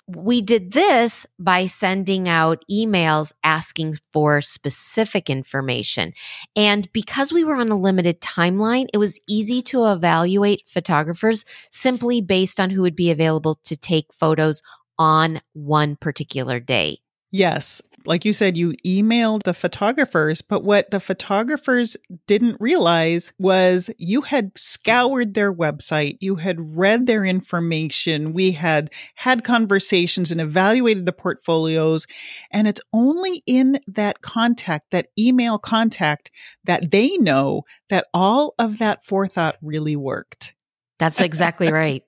We 0.08 0.42
did 0.42 0.72
this 0.72 1.26
by 1.40 1.66
sending 1.66 2.28
out 2.28 2.64
emails 2.70 3.32
asking 3.44 3.96
for 4.12 4.42
specific 4.42 5.30
information. 5.30 6.14
And 6.56 6.92
because 6.92 7.32
we 7.32 7.44
were 7.44 7.56
on 7.56 7.70
a 7.70 7.78
limited 7.78 8.22
timeline, 8.22 8.88
it 8.94 8.98
was 8.98 9.20
easy 9.28 9.62
to 9.64 9.86
evaluate 9.86 10.68
photographers 10.68 11.46
simply 11.72 12.22
based 12.22 12.60
on 12.60 12.70
who 12.70 12.82
would 12.82 12.96
be 12.96 13.12
available 13.12 13.60
to 13.64 13.78
take 13.78 14.14
photos 14.14 14.62
on 14.98 15.42
one 15.54 15.96
particular 15.96 16.60
day. 16.60 17.00
Yes 17.32 17.82
like 18.08 18.26
you 18.26 18.34
said, 18.34 18.58
you 18.58 18.74
emailed 18.86 19.44
the 19.44 19.54
photographers, 19.54 20.42
but 20.42 20.64
what 20.64 20.92
the 20.92 21.00
photographers 21.00 21.98
didn't 22.28 22.60
realize 22.60 23.34
was 23.38 23.90
you 23.98 24.22
had 24.22 24.52
scoured 24.58 25.34
their 25.34 25.54
website, 25.54 26.18
you 26.20 26.36
had 26.36 26.78
read 26.78 27.06
their 27.06 27.26
information, 27.26 28.34
we 28.34 28.52
had 28.52 28.92
had 29.16 29.44
conversations 29.44 30.32
and 30.32 30.42
evaluated 30.42 31.06
the 31.06 31.14
portfolios. 31.14 32.08
And 32.52 32.68
it's 32.68 32.82
only 32.94 33.44
in 33.46 33.80
that 33.88 34.22
contact, 34.22 34.92
that 34.92 35.08
email 35.18 35.58
contact, 35.58 36.32
that 36.64 36.92
they 36.92 37.18
know 37.18 37.64
that 37.90 38.08
all 38.14 38.56
of 38.60 38.80
that 38.80 39.06
forethought 39.06 39.58
really 39.62 39.96
worked. 39.96 40.54
That's 40.98 41.20
exactly 41.20 41.72
right. 41.72 42.04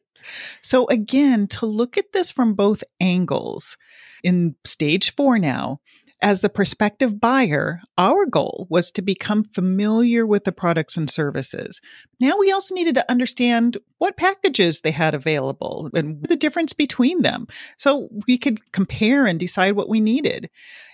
So, 0.61 0.87
again, 0.87 1.47
to 1.47 1.65
look 1.65 1.97
at 1.97 2.13
this 2.13 2.31
from 2.31 2.53
both 2.53 2.83
angles, 2.99 3.77
in 4.23 4.55
stage 4.65 5.15
four 5.15 5.39
now, 5.39 5.79
as 6.21 6.41
the 6.41 6.49
prospective 6.49 7.19
buyer, 7.19 7.79
our 7.97 8.25
goal 8.25 8.65
was 8.69 8.89
to 8.91 9.01
become 9.01 9.43
familiar 9.43 10.25
with 10.25 10.45
the 10.45 10.51
products 10.51 10.97
and 10.97 11.09
services. 11.09 11.79
Now 12.19 12.37
we 12.39 12.51
also 12.51 12.73
needed 12.73 12.95
to 12.95 13.11
understand 13.11 13.77
what 13.99 14.17
packages 14.17 14.81
they 14.81 14.91
had 14.91 15.13
available 15.13 15.91
and 15.93 16.23
the 16.23 16.35
difference 16.35 16.73
between 16.73 17.21
them 17.21 17.47
so 17.77 18.09
we 18.27 18.37
could 18.39 18.71
compare 18.71 19.27
and 19.27 19.39
decide 19.39 19.75
what 19.75 19.89
we 19.89 20.01
needed. 20.01 20.49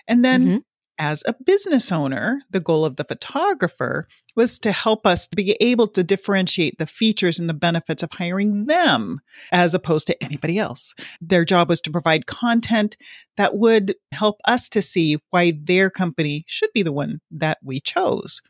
And 0.06 0.24
then 0.24 0.46
mm-hmm 0.46 0.56
as 0.98 1.22
a 1.26 1.34
business 1.44 1.90
owner, 1.90 2.40
the 2.50 2.60
goal 2.60 2.84
of 2.84 2.96
the 2.96 3.04
photographer 3.04 4.06
was 4.36 4.58
to 4.60 4.72
help 4.72 5.06
us 5.06 5.26
be 5.28 5.56
able 5.60 5.88
to 5.88 6.02
differentiate 6.02 6.78
the 6.78 6.86
features 6.86 7.38
and 7.38 7.48
the 7.48 7.54
benefits 7.54 8.02
of 8.02 8.10
hiring 8.12 8.66
them 8.66 9.20
as 9.52 9.74
opposed 9.74 10.06
to 10.06 10.24
anybody 10.24 10.58
else. 10.58 10.94
Their 11.20 11.44
job 11.44 11.68
was 11.68 11.80
to 11.82 11.90
provide 11.90 12.26
content 12.26 12.96
that 13.36 13.56
would 13.56 13.94
help 14.12 14.40
us 14.44 14.68
to 14.70 14.82
see 14.82 15.18
why 15.30 15.52
their 15.62 15.90
company 15.90 16.44
should 16.46 16.70
be 16.72 16.82
the 16.82 16.92
one 16.92 17.20
that 17.30 17.58
we 17.62 17.80
chose. 17.80 18.40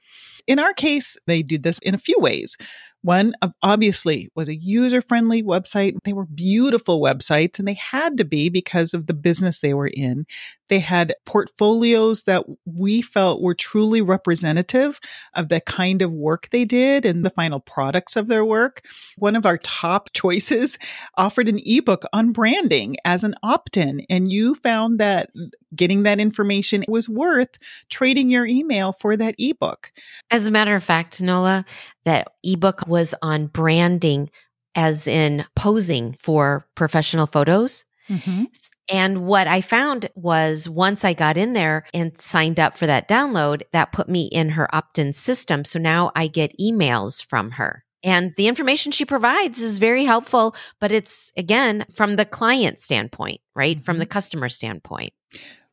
In 0.46 0.58
our 0.58 0.74
case, 0.74 1.18
they 1.26 1.42
did 1.42 1.62
this 1.62 1.78
in 1.78 1.94
a 1.94 1.98
few 1.98 2.18
ways. 2.18 2.56
One, 3.04 3.34
obviously, 3.62 4.30
was 4.34 4.48
a 4.48 4.56
user 4.56 5.02
friendly 5.02 5.42
website. 5.42 5.98
They 6.04 6.14
were 6.14 6.24
beautiful 6.24 7.02
websites 7.02 7.58
and 7.58 7.68
they 7.68 7.74
had 7.74 8.16
to 8.16 8.24
be 8.24 8.48
because 8.48 8.94
of 8.94 9.06
the 9.06 9.12
business 9.12 9.60
they 9.60 9.74
were 9.74 9.90
in. 9.92 10.24
They 10.70 10.78
had 10.78 11.14
portfolios 11.26 12.22
that 12.22 12.46
we 12.64 13.02
felt 13.02 13.42
were 13.42 13.54
truly 13.54 14.00
representative 14.00 14.98
of 15.34 15.50
the 15.50 15.60
kind 15.60 16.00
of 16.00 16.12
work 16.12 16.48
they 16.48 16.64
did 16.64 17.04
and 17.04 17.26
the 17.26 17.30
final 17.30 17.60
products 17.60 18.16
of 18.16 18.28
their 18.28 18.42
work. 18.42 18.80
One 19.18 19.36
of 19.36 19.44
our 19.44 19.58
top 19.58 20.10
choices 20.14 20.78
offered 21.18 21.46
an 21.46 21.60
ebook 21.66 22.04
on 22.14 22.32
branding 22.32 22.96
as 23.04 23.22
an 23.22 23.34
opt 23.42 23.76
in, 23.76 24.06
and 24.08 24.32
you 24.32 24.54
found 24.54 24.98
that 24.98 25.28
getting 25.76 26.04
that 26.04 26.20
information 26.20 26.84
was 26.88 27.06
worth 27.06 27.58
trading 27.90 28.30
your 28.30 28.46
email 28.46 28.94
for 28.94 29.14
that 29.14 29.34
ebook. 29.36 29.92
As 30.30 30.46
a 30.46 30.50
matter 30.50 30.74
of 30.74 30.82
fact, 30.82 31.20
Nola, 31.20 31.66
that 32.04 32.28
ebook 32.44 32.86
was 32.86 33.14
on 33.22 33.46
branding, 33.46 34.30
as 34.74 35.06
in 35.06 35.44
posing 35.56 36.14
for 36.14 36.66
professional 36.74 37.26
photos. 37.26 37.84
Mm-hmm. 38.08 38.44
And 38.92 39.24
what 39.24 39.46
I 39.46 39.62
found 39.62 40.10
was 40.14 40.68
once 40.68 41.04
I 41.04 41.14
got 41.14 41.36
in 41.38 41.54
there 41.54 41.84
and 41.94 42.20
signed 42.20 42.60
up 42.60 42.76
for 42.76 42.86
that 42.86 43.08
download, 43.08 43.62
that 43.72 43.92
put 43.92 44.08
me 44.08 44.26
in 44.26 44.50
her 44.50 44.72
opt 44.74 44.98
in 44.98 45.12
system. 45.12 45.64
So 45.64 45.78
now 45.78 46.12
I 46.14 46.26
get 46.26 46.58
emails 46.60 47.24
from 47.24 47.52
her. 47.52 47.84
And 48.02 48.34
the 48.36 48.48
information 48.48 48.92
she 48.92 49.06
provides 49.06 49.62
is 49.62 49.78
very 49.78 50.04
helpful, 50.04 50.54
but 50.78 50.92
it's 50.92 51.32
again 51.38 51.86
from 51.94 52.16
the 52.16 52.26
client 52.26 52.78
standpoint, 52.78 53.40
right? 53.54 53.76
Mm-hmm. 53.76 53.84
From 53.84 53.98
the 53.98 54.06
customer 54.06 54.50
standpoint 54.50 55.14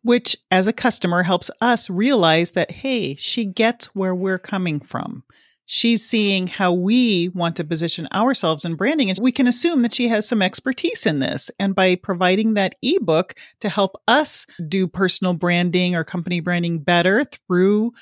which 0.04 0.38
as 0.50 0.68
a 0.68 0.74
customer 0.74 1.24
helps 1.24 1.52
us 1.62 1.90
realize 1.90 2.52
that, 2.52 2.72
hey, 2.72 3.16
she 3.16 3.46
gets 3.46 3.88
where 3.96 4.16
we're 4.16 4.40
coming 4.40 4.80
from. 4.80 5.24
She's 5.74 6.06
seeing 6.06 6.48
how 6.48 6.74
we 6.74 7.30
want 7.30 7.56
to 7.56 7.64
position 7.64 8.06
ourselves 8.14 8.66
in 8.66 8.76
branding. 8.76 9.10
And 9.10 9.18
we 9.20 9.32
can 9.32 9.48
assume 9.48 9.84
that 9.84 9.94
she 9.94 10.10
has 10.10 10.28
some 10.28 10.42
expertise 10.42 11.06
in 11.06 11.20
this. 11.20 11.50
And 11.60 11.74
by 11.74 11.96
providing 11.96 12.56
that 12.56 12.76
ebook 12.82 13.36
to 13.62 13.70
help 13.70 13.96
us 14.06 14.46
do 14.68 14.86
personal 14.86 15.34
branding 15.34 15.96
or 15.96 16.04
company 16.04 16.42
branding 16.42 16.80
better 16.80 17.24
through 17.24 17.94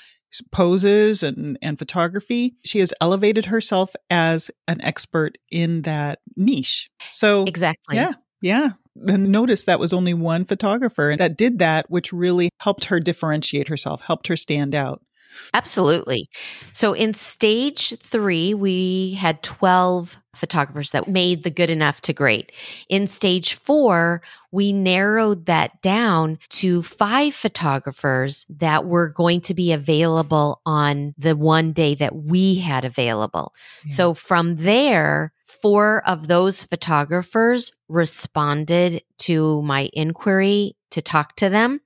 poses 0.52 1.22
and, 1.22 1.60
and 1.62 1.78
photography, 1.78 2.56
she 2.66 2.80
has 2.80 2.92
elevated 3.02 3.46
herself 3.46 3.96
as 4.10 4.50
an 4.68 4.82
expert 4.82 5.38
in 5.52 5.84
that 5.84 6.22
niche. 6.36 6.90
So, 7.12 7.44
exactly. 7.44 7.98
Yeah. 7.98 8.14
Yeah. 8.42 8.70
And 9.08 9.32
notice 9.32 9.66
that 9.66 9.80
was 9.80 9.94
only 9.94 10.16
one 10.16 10.44
photographer 10.44 11.14
that 11.20 11.38
did 11.38 11.60
that, 11.60 11.88
which 11.92 12.12
really 12.12 12.50
helped 12.58 12.86
her 12.86 13.00
differentiate 13.00 13.68
herself, 13.68 14.02
helped 14.02 14.26
her 14.26 14.36
stand 14.36 14.74
out. 14.74 15.04
Absolutely. 15.53 16.29
So 16.71 16.93
in 16.93 17.13
stage 17.13 17.98
three, 17.98 18.53
we 18.53 19.13
had 19.13 19.41
12 19.43 20.17
photographers 20.36 20.91
that 20.91 21.07
made 21.07 21.43
the 21.43 21.50
good 21.50 21.69
enough 21.69 22.01
to 22.01 22.13
great. 22.13 22.51
In 22.88 23.07
stage 23.07 23.55
four, 23.55 24.21
we 24.51 24.71
narrowed 24.71 25.45
that 25.48 25.81
down 25.81 26.39
to 26.50 26.81
five 26.81 27.36
photographers 27.36 28.45
that 28.50 28.86
were 28.86 29.09
going 29.09 29.41
to 29.41 29.53
be 29.53 29.71
available 29.71 30.62
on 30.65 31.13
the 31.17 31.36
one 31.36 31.74
day 31.74 31.93
that 31.95 32.15
we 32.15 32.55
had 32.55 32.86
available. 32.86 33.53
Yeah. 33.86 33.93
So 33.95 34.13
from 34.13 34.55
there, 34.57 35.33
four 35.45 36.07
of 36.07 36.27
those 36.27 36.63
photographers 36.63 37.71
responded 37.89 39.03
to 39.19 39.62
my 39.63 39.89
inquiry 39.93 40.75
to 40.91 41.01
talk 41.01 41.36
to 41.38 41.50
them. 41.50 41.81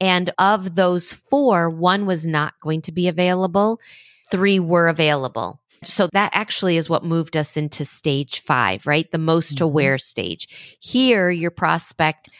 And 0.00 0.30
of 0.38 0.74
those 0.74 1.12
four, 1.12 1.70
one 1.70 2.06
was 2.06 2.26
not 2.26 2.54
going 2.60 2.82
to 2.82 2.92
be 2.92 3.08
available. 3.08 3.80
Three 4.30 4.58
were 4.58 4.88
available. 4.88 5.60
So 5.84 6.08
that 6.12 6.30
actually 6.34 6.76
is 6.76 6.88
what 6.88 7.04
moved 7.04 7.36
us 7.36 7.56
into 7.56 7.84
stage 7.84 8.40
five, 8.40 8.86
right? 8.86 9.10
The 9.10 9.18
most 9.18 9.56
mm-hmm. 9.56 9.64
aware 9.64 9.98
stage. 9.98 10.78
Here, 10.80 11.30
your 11.30 11.50
prospect 11.50 12.30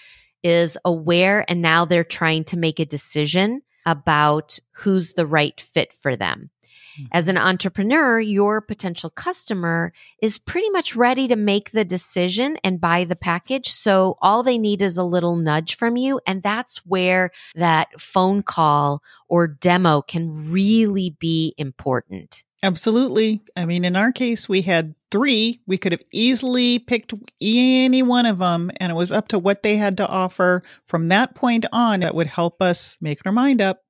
is 0.43 0.77
aware 0.85 1.45
and 1.49 1.63
now 1.63 1.85
they're 1.85 2.05
trying 2.05 2.45
to 2.45 2.59
make 2.59 2.79
a 2.79 2.85
decision 2.85 3.63
about 3.87 4.59
who's 4.73 5.13
the 5.13 5.27
right 5.27 5.59
fit 5.61 5.93
for 5.93 6.17
them. 6.17 6.51
Mm. 6.99 7.09
As 7.13 7.29
an 7.29 7.39
entrepreneur, 7.39 8.21
your 8.21 8.61
potential 8.61 9.11
customer 9.11 9.93
is 10.21 10.39
pretty 10.39 10.71
much 10.71 10.97
ready 10.97 11.29
to 11.29 11.37
make 11.37 11.71
the 11.71 11.85
decision 11.85 12.57
and 12.65 12.81
buy 12.81 13.05
the 13.05 13.17
package. 13.17 13.71
So 13.71 14.17
all 14.21 14.43
they 14.43 14.59
need 14.59 14.83
is 14.83 14.97
a 14.97 15.05
little 15.05 15.37
nudge 15.37 15.77
from 15.77 15.97
you. 15.97 16.21
And 16.27 16.43
that's 16.43 16.79
where 16.87 17.31
that 17.55 18.01
phone 18.01 18.43
call 18.43 19.03
or 19.29 19.47
demo 19.49 20.03
can 20.03 20.51
really 20.51 21.17
be 21.19 21.55
important. 21.59 22.45
Absolutely. 22.63 23.43
I 23.57 23.67
mean, 23.67 23.85
in 23.85 23.95
our 23.95 24.11
case, 24.11 24.49
we 24.49 24.63
had 24.63 24.95
three. 25.11 25.61
We 25.67 25.77
could 25.77 25.93
have 25.93 26.03
easily 26.13 26.79
picked 26.79 27.13
any 27.39 28.03
one 28.03 28.25
of 28.25 28.39
them, 28.39 28.71
and 28.81 28.91
it 28.91 28.95
was 28.95 29.13
up 29.13 29.29
to 29.29 29.39
what 29.39 29.63
they 29.63 29.77
had 29.77 29.99
to 29.99 30.09
offer 30.09 30.63
from 30.89 31.09
that 31.09 31.35
point 31.35 31.67
on 31.73 32.01
that 32.01 32.15
would 32.15 32.27
help 32.27 32.63
us 32.63 32.97
make 33.03 33.21
our 33.27 33.33
mind 33.33 33.61
up. 33.61 33.83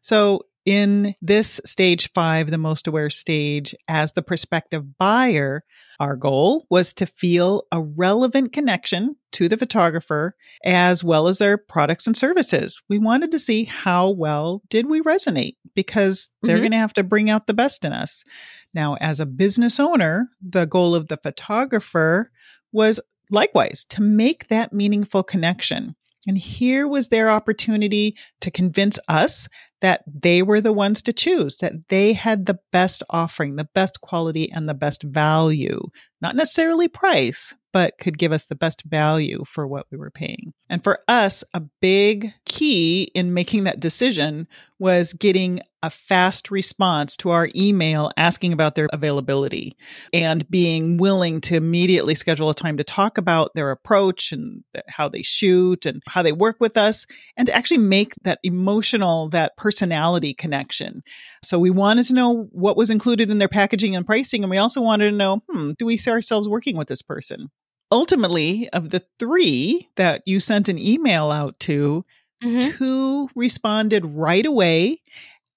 So 0.00 0.42
in 0.66 1.14
this 1.22 1.60
stage 1.64 2.10
five, 2.12 2.50
the 2.50 2.58
most 2.58 2.86
aware 2.86 3.10
stage, 3.10 3.74
as 3.88 4.12
the 4.12 4.22
prospective 4.22 4.98
buyer, 4.98 5.64
our 5.98 6.16
goal 6.16 6.66
was 6.70 6.92
to 6.94 7.06
feel 7.06 7.64
a 7.72 7.80
relevant 7.80 8.52
connection 8.52 9.16
to 9.32 9.48
the 9.48 9.56
photographer 9.56 10.34
as 10.64 11.04
well 11.04 11.28
as 11.28 11.38
their 11.38 11.56
products 11.56 12.06
and 12.06 12.16
services. 12.16 12.80
We 12.88 12.98
wanted 12.98 13.30
to 13.32 13.38
see 13.38 13.64
how 13.64 14.10
well 14.10 14.62
did 14.68 14.88
we 14.88 15.00
resonate 15.02 15.56
because 15.74 16.30
they're 16.42 16.56
mm-hmm. 16.56 16.62
going 16.62 16.72
to 16.72 16.78
have 16.78 16.94
to 16.94 17.02
bring 17.02 17.30
out 17.30 17.46
the 17.46 17.54
best 17.54 17.84
in 17.84 17.92
us. 17.92 18.24
Now, 18.74 18.96
as 19.00 19.20
a 19.20 19.26
business 19.26 19.80
owner, 19.80 20.28
the 20.40 20.66
goal 20.66 20.94
of 20.94 21.08
the 21.08 21.16
photographer 21.16 22.30
was 22.72 23.00
likewise 23.30 23.84
to 23.84 24.02
make 24.02 24.48
that 24.48 24.72
meaningful 24.72 25.22
connection. 25.22 25.94
And 26.26 26.36
here 26.36 26.86
was 26.86 27.08
their 27.08 27.30
opportunity 27.30 28.16
to 28.40 28.50
convince 28.50 28.98
us 29.08 29.48
that 29.80 30.02
they 30.06 30.42
were 30.42 30.60
the 30.60 30.72
ones 30.72 31.00
to 31.02 31.12
choose, 31.12 31.56
that 31.58 31.88
they 31.88 32.12
had 32.12 32.44
the 32.44 32.58
best 32.72 33.02
offering, 33.08 33.56
the 33.56 33.68
best 33.74 34.00
quality, 34.02 34.50
and 34.52 34.68
the 34.68 34.74
best 34.74 35.02
value, 35.02 35.80
not 36.20 36.36
necessarily 36.36 36.88
price, 36.88 37.54
but 37.72 37.96
could 37.98 38.18
give 38.18 38.32
us 38.32 38.44
the 38.44 38.54
best 38.54 38.82
value 38.84 39.42
for 39.46 39.66
what 39.66 39.86
we 39.90 39.96
were 39.96 40.10
paying. 40.10 40.52
And 40.68 40.84
for 40.84 41.00
us, 41.08 41.42
a 41.54 41.62
big 41.80 42.34
key 42.44 43.10
in 43.14 43.32
making 43.32 43.64
that 43.64 43.80
decision 43.80 44.46
was 44.80 45.12
getting 45.12 45.60
a 45.82 45.90
fast 45.90 46.50
response 46.50 47.16
to 47.16 47.30
our 47.30 47.48
email 47.54 48.10
asking 48.16 48.52
about 48.52 48.74
their 48.74 48.88
availability 48.92 49.76
and 50.12 50.48
being 50.50 50.96
willing 50.96 51.40
to 51.40 51.56
immediately 51.56 52.14
schedule 52.14 52.50
a 52.50 52.54
time 52.54 52.76
to 52.76 52.84
talk 52.84 53.16
about 53.16 53.50
their 53.54 53.70
approach 53.70 54.32
and 54.32 54.64
how 54.88 55.08
they 55.08 55.22
shoot 55.22 55.86
and 55.86 56.02
how 56.06 56.22
they 56.22 56.32
work 56.32 56.56
with 56.60 56.76
us 56.76 57.06
and 57.36 57.46
to 57.46 57.54
actually 57.54 57.78
make 57.78 58.14
that 58.22 58.40
emotional, 58.42 59.28
that 59.28 59.56
personality 59.56 60.34
connection. 60.34 61.02
So 61.44 61.58
we 61.58 61.70
wanted 61.70 62.06
to 62.06 62.14
know 62.14 62.48
what 62.50 62.76
was 62.76 62.90
included 62.90 63.30
in 63.30 63.38
their 63.38 63.48
packaging 63.48 63.94
and 63.94 64.04
pricing. 64.06 64.42
And 64.42 64.50
we 64.50 64.58
also 64.58 64.80
wanted 64.80 65.10
to 65.10 65.16
know, 65.16 65.42
hmm, 65.48 65.72
do 65.78 65.86
we 65.86 65.96
see 65.96 66.10
ourselves 66.10 66.48
working 66.48 66.76
with 66.76 66.88
this 66.88 67.02
person? 67.02 67.48
ultimately, 67.92 68.68
of 68.70 68.90
the 68.90 69.02
three 69.18 69.88
that 69.96 70.22
you 70.26 70.40
sent 70.40 70.68
an 70.68 70.78
email 70.78 71.30
out 71.30 71.58
to, 71.60 72.04
mm-hmm. 72.42 72.76
two 72.76 73.28
responded 73.34 74.04
right 74.06 74.44
away. 74.44 75.00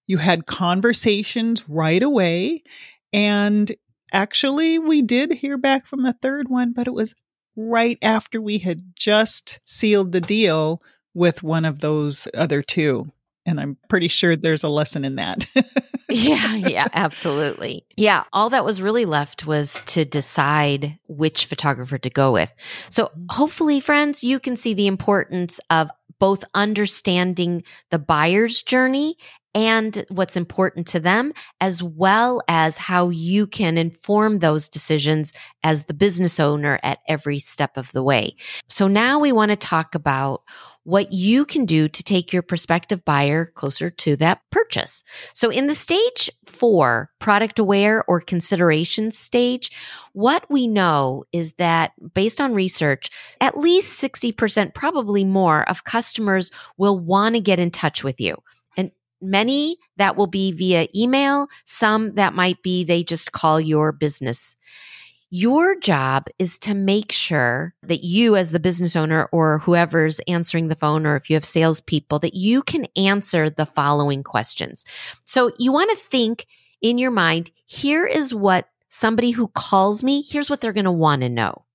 You 0.07 0.17
had 0.17 0.45
conversations 0.45 1.67
right 1.69 2.01
away. 2.03 2.63
And 3.11 3.71
actually, 4.11 4.79
we 4.79 5.01
did 5.01 5.31
hear 5.31 5.57
back 5.57 5.85
from 5.85 6.03
the 6.03 6.15
third 6.21 6.49
one, 6.49 6.73
but 6.73 6.87
it 6.87 6.93
was 6.93 7.15
right 7.55 7.97
after 8.01 8.41
we 8.41 8.57
had 8.57 8.95
just 8.95 9.59
sealed 9.65 10.11
the 10.11 10.21
deal 10.21 10.81
with 11.13 11.43
one 11.43 11.65
of 11.65 11.79
those 11.79 12.27
other 12.33 12.61
two. 12.61 13.11
And 13.45 13.59
I'm 13.59 13.77
pretty 13.89 14.07
sure 14.07 14.35
there's 14.35 14.63
a 14.63 14.69
lesson 14.69 15.03
in 15.03 15.17
that. 15.17 15.45
yeah, 16.09 16.55
yeah, 16.55 16.87
absolutely. 16.93 17.85
Yeah, 17.97 18.23
all 18.31 18.49
that 18.51 18.63
was 18.63 18.81
really 18.81 19.03
left 19.05 19.45
was 19.45 19.81
to 19.87 20.05
decide 20.05 20.97
which 21.07 21.45
photographer 21.45 21.97
to 21.97 22.09
go 22.09 22.31
with. 22.31 22.53
So, 22.89 23.05
mm-hmm. 23.05 23.25
hopefully, 23.29 23.79
friends, 23.81 24.23
you 24.23 24.39
can 24.39 24.55
see 24.55 24.73
the 24.73 24.87
importance 24.87 25.59
of 25.69 25.91
both 26.23 26.45
understanding 26.53 27.61
the 27.91 27.99
buyer's 27.99 28.61
journey 28.61 29.17
and 29.53 30.05
what's 30.07 30.37
important 30.37 30.87
to 30.87 30.97
them, 30.97 31.33
as 31.59 31.83
well 31.83 32.41
as 32.47 32.77
how 32.77 33.09
you 33.09 33.45
can 33.45 33.77
inform 33.77 34.39
those 34.39 34.69
decisions 34.69 35.33
as 35.63 35.83
the 35.83 35.93
business 35.93 36.39
owner 36.39 36.79
at 36.81 36.99
every 37.09 37.39
step 37.39 37.75
of 37.75 37.91
the 37.91 38.01
way. 38.01 38.33
So 38.69 38.87
now 38.87 39.19
we 39.19 39.33
want 39.33 39.51
to 39.51 39.57
talk 39.57 39.95
about 39.95 40.43
what 40.83 41.13
you 41.13 41.45
can 41.45 41.65
do 41.65 41.87
to 41.87 42.03
take 42.03 42.33
your 42.33 42.41
prospective 42.41 43.05
buyer 43.05 43.45
closer 43.45 43.89
to 43.89 44.15
that 44.17 44.41
purchase. 44.51 45.03
So 45.33 45.49
in 45.49 45.67
the 45.67 45.75
stage 45.75 46.29
four, 46.45 47.09
product 47.19 47.59
aware 47.59 48.03
or 48.07 48.19
consideration 48.19 49.11
stage, 49.11 49.71
what 50.13 50.45
we 50.49 50.67
know 50.67 51.23
is 51.31 51.53
that 51.53 51.93
based 52.13 52.41
on 52.41 52.53
research, 52.53 53.09
at 53.39 53.57
least 53.57 54.01
60%, 54.01 54.73
probably 54.73 55.23
more 55.23 55.67
of 55.69 55.83
customers 55.83 56.51
will 56.77 56.99
want 56.99 57.35
to 57.35 57.41
get 57.41 57.59
in 57.59 57.71
touch 57.71 58.03
with 58.03 58.19
you 58.19 58.35
And 58.77 58.91
many 59.21 59.77
that 59.97 60.15
will 60.15 60.27
be 60.27 60.51
via 60.51 60.87
email, 60.93 61.47
some 61.65 62.15
that 62.15 62.33
might 62.33 62.61
be 62.61 62.83
they 62.83 63.03
just 63.03 63.31
call 63.31 63.59
your 63.59 63.91
business. 63.91 64.55
Your 65.35 65.75
job 65.75 66.27
is 66.37 66.59
to 66.59 66.75
make 66.75 67.11
sure 67.11 67.73
that 67.81 68.03
you, 68.03 68.35
as 68.35 68.51
the 68.51 68.59
business 68.59 68.95
owner 68.95 69.27
or 69.31 69.57
whoever's 69.57 70.19
answering 70.27 70.67
the 70.67 70.75
phone, 70.75 71.07
or 71.07 71.15
if 71.15 71.27
you 71.27 71.35
have 71.35 71.43
salespeople, 71.43 72.19
that 72.19 72.35
you 72.35 72.61
can 72.61 72.85
answer 72.95 73.49
the 73.49 73.65
following 73.65 74.21
questions. 74.21 74.85
So 75.23 75.51
you 75.57 75.73
want 75.73 75.89
to 75.89 75.97
think 75.97 76.45
in 76.83 76.99
your 76.99 77.09
mind, 77.09 77.49
here 77.65 78.05
is 78.05 78.31
what 78.31 78.69
somebody 78.89 79.31
who 79.31 79.47
calls 79.47 80.03
me, 80.03 80.21
here's 80.21 80.51
what 80.51 80.61
they're 80.61 80.71
going 80.71 80.85
to 80.85 80.91
want 80.91 81.23
to 81.23 81.29
know. 81.29 81.65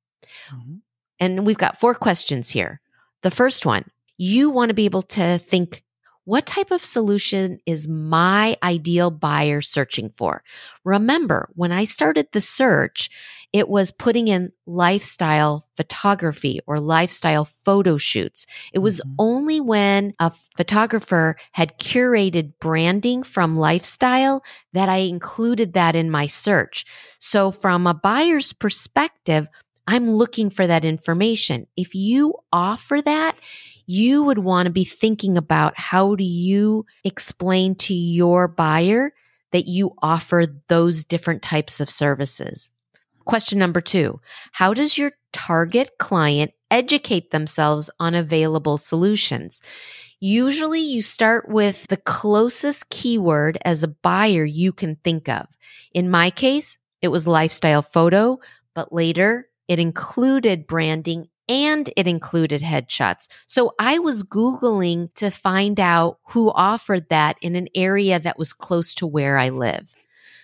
Mm-hmm. 0.55 0.75
And 1.19 1.45
we've 1.45 1.59
got 1.59 1.81
four 1.81 1.97
questions 1.97 2.51
here. 2.51 2.81
The 3.23 3.33
first 3.33 3.67
one, 3.67 3.91
you 4.19 4.51
want 4.51 4.69
to 4.69 4.75
be 4.75 4.85
able 4.85 5.03
to 5.03 5.37
think 5.39 5.83
what 6.29 6.45
type 6.45 6.71
of 6.71 6.85
solution 6.85 7.59
is 7.65 7.89
my 7.89 8.55
ideal 8.63 9.11
buyer 9.11 9.63
searching 9.63 10.11
for? 10.15 10.45
Remember, 10.85 11.49
when 11.55 11.73
I 11.73 11.85
started 11.85 12.29
the 12.33 12.43
search, 12.43 13.09
it 13.53 13.69
was 13.69 13.91
putting 13.91 14.29
in 14.29 14.53
lifestyle 14.67 15.67
photography 15.77 16.61
or 16.67 16.79
lifestyle 16.79 17.45
photo 17.45 17.97
shoots. 17.97 18.47
It 18.73 18.81
was 18.81 19.01
mm-hmm. 19.01 19.15
only 19.19 19.61
when 19.61 20.15
a 20.19 20.33
photographer 20.57 21.37
had 21.53 21.79
curated 21.79 22.53
branding 22.61 23.23
from 23.23 23.57
lifestyle 23.57 24.43
that 24.75 24.89
I 24.89 24.99
included 24.99 25.73
that 25.73 25.97
in 25.97 26.11
my 26.11 26.27
search. 26.27 26.85
So 27.19 27.51
from 27.51 27.87
a 27.87 27.95
buyer's 27.95 28.53
perspective, 28.53 29.49
I'm 29.87 30.11
looking 30.11 30.51
for 30.51 30.67
that 30.67 30.85
information. 30.85 31.67
If 31.77 31.95
you 31.95 32.35
offer 32.53 33.01
that, 33.01 33.37
you 33.87 34.25
would 34.25 34.39
want 34.39 34.67
to 34.67 34.71
be 34.71 34.85
thinking 34.85 35.39
about 35.39 35.81
how 35.81 36.15
do 36.15 36.25
you 36.25 36.85
explain 37.05 37.75
to 37.77 37.95
your 37.95 38.47
buyer 38.47 39.15
that 39.53 39.67
you 39.67 39.95
offer 40.03 40.45
those 40.69 41.07
different 41.07 41.41
types 41.41 41.81
of 41.81 41.89
services. 41.89 42.69
Question 43.29 43.59
number 43.59 43.83
two, 43.83 44.23
how 44.53 44.73
does 44.73 44.97
your 44.97 45.13
target 45.35 45.91
client 45.99 46.53
educate 46.71 47.31
themselves 47.31 47.91
on 48.01 48.15
available 48.15 48.79
solutions? 48.79 49.61
Usually 50.19 50.81
you 50.81 51.03
start 51.03 51.47
with 51.47 51.87
the 51.89 51.99
closest 51.99 52.89
keyword 52.89 53.59
as 53.67 53.83
a 53.83 53.89
buyer 53.89 54.47
you 54.47 54.73
can 54.73 54.97
think 55.05 55.29
of. 55.29 55.47
In 55.93 56.09
my 56.09 56.31
case, 56.31 56.79
it 57.03 57.09
was 57.09 57.27
lifestyle 57.27 57.83
photo, 57.83 58.39
but 58.75 58.95
later 58.95 59.51
it 59.69 59.79
included 59.79 60.67
branding 60.67 61.29
and 61.51 61.91
it 61.99 62.09
included 62.09 62.63
headshots. 62.63 63.29
So 63.47 63.75
I 63.79 63.99
was 63.99 64.23
Googling 64.23 65.13
to 65.17 65.29
find 65.31 65.79
out 65.79 66.19
who 66.29 66.51
offered 66.51 67.11
that 67.11 67.37
in 67.43 67.57
an 67.57 67.69
area 67.75 68.19
that 68.21 68.39
was 68.39 68.55
close 68.55 68.95
to 68.95 69.07
where 69.07 69.37
I 69.37 69.51
live. 69.51 69.95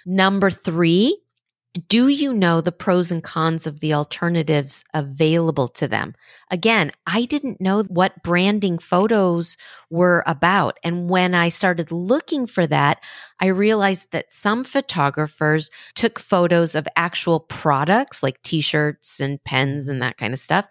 Number 0.04 0.50
three, 0.50 1.18
do 1.88 2.06
you 2.06 2.32
know 2.32 2.60
the 2.60 2.70
pros 2.70 3.10
and 3.10 3.22
cons 3.22 3.66
of 3.66 3.80
the 3.80 3.94
alternatives 3.94 4.84
available 4.94 5.66
to 5.68 5.88
them? 5.88 6.14
Again, 6.50 6.92
I 7.06 7.24
didn't 7.24 7.60
know 7.60 7.82
what 7.88 8.22
branding 8.22 8.78
photos 8.78 9.56
were 9.90 10.22
about. 10.26 10.78
And 10.84 11.10
when 11.10 11.34
I 11.34 11.48
started 11.48 11.90
looking 11.90 12.46
for 12.46 12.66
that, 12.68 13.02
I 13.40 13.46
realized 13.46 14.12
that 14.12 14.32
some 14.32 14.62
photographers 14.62 15.70
took 15.94 16.20
photos 16.20 16.76
of 16.76 16.86
actual 16.94 17.40
products 17.40 18.22
like 18.22 18.40
t 18.42 18.60
shirts 18.60 19.18
and 19.18 19.42
pens 19.42 19.88
and 19.88 20.00
that 20.00 20.16
kind 20.16 20.32
of 20.32 20.40
stuff. 20.40 20.68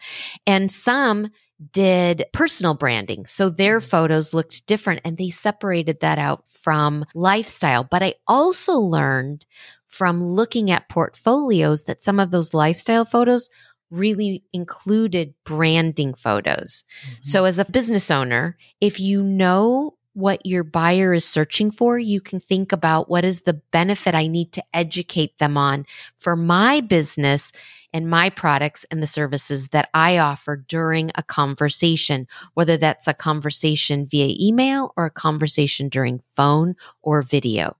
And 0.47 0.71
some 0.71 1.29
did 1.71 2.25
personal 2.33 2.73
branding. 2.73 3.25
So 3.25 3.49
their 3.49 3.79
mm. 3.79 3.89
photos 3.89 4.33
looked 4.33 4.65
different 4.65 5.01
and 5.05 5.17
they 5.17 5.29
separated 5.29 5.99
that 6.01 6.17
out 6.17 6.47
from 6.47 7.05
lifestyle. 7.13 7.83
But 7.83 8.03
I 8.03 8.15
also 8.27 8.77
learned 8.77 9.45
from 9.93 10.25
looking 10.25 10.71
at 10.71 10.89
portfolios 10.89 11.83
that 11.83 12.01
some 12.01 12.19
of 12.19 12.31
those 12.31 12.51
lifestyle 12.51 13.05
photos 13.05 13.47
really 13.91 14.43
included 14.51 15.35
branding 15.43 16.15
photos. 16.15 16.83
Mm-hmm. 17.05 17.13
So 17.21 17.45
as 17.45 17.59
a 17.59 17.71
business 17.71 18.09
owner, 18.09 18.57
if 18.81 18.99
you 18.99 19.21
know 19.21 19.95
what 20.13 20.43
your 20.47 20.63
buyer 20.63 21.13
is 21.13 21.25
searching 21.25 21.69
for, 21.69 21.99
you 21.99 22.21
can 22.21 22.39
think 22.39 22.71
about 22.71 23.07
what 23.07 23.23
is 23.23 23.41
the 23.41 23.53
benefit 23.53 24.15
I 24.15 24.25
need 24.25 24.51
to 24.53 24.63
educate 24.73 25.37
them 25.37 25.57
on 25.57 25.85
for 26.17 26.35
my 26.35 26.81
business 26.81 27.51
and 27.93 28.09
my 28.09 28.31
products 28.31 28.87
and 28.89 29.03
the 29.03 29.07
services 29.07 29.67
that 29.67 29.89
I 29.93 30.17
offer 30.17 30.57
during 30.57 31.11
a 31.13 31.21
conversation, 31.21 32.25
whether 32.55 32.77
that's 32.77 33.07
a 33.07 33.13
conversation 33.13 34.07
via 34.07 34.35
email 34.39 34.91
or 34.97 35.05
a 35.05 35.11
conversation 35.11 35.87
during 35.87 36.23
phone 36.33 36.75
or 37.03 37.21
video. 37.21 37.77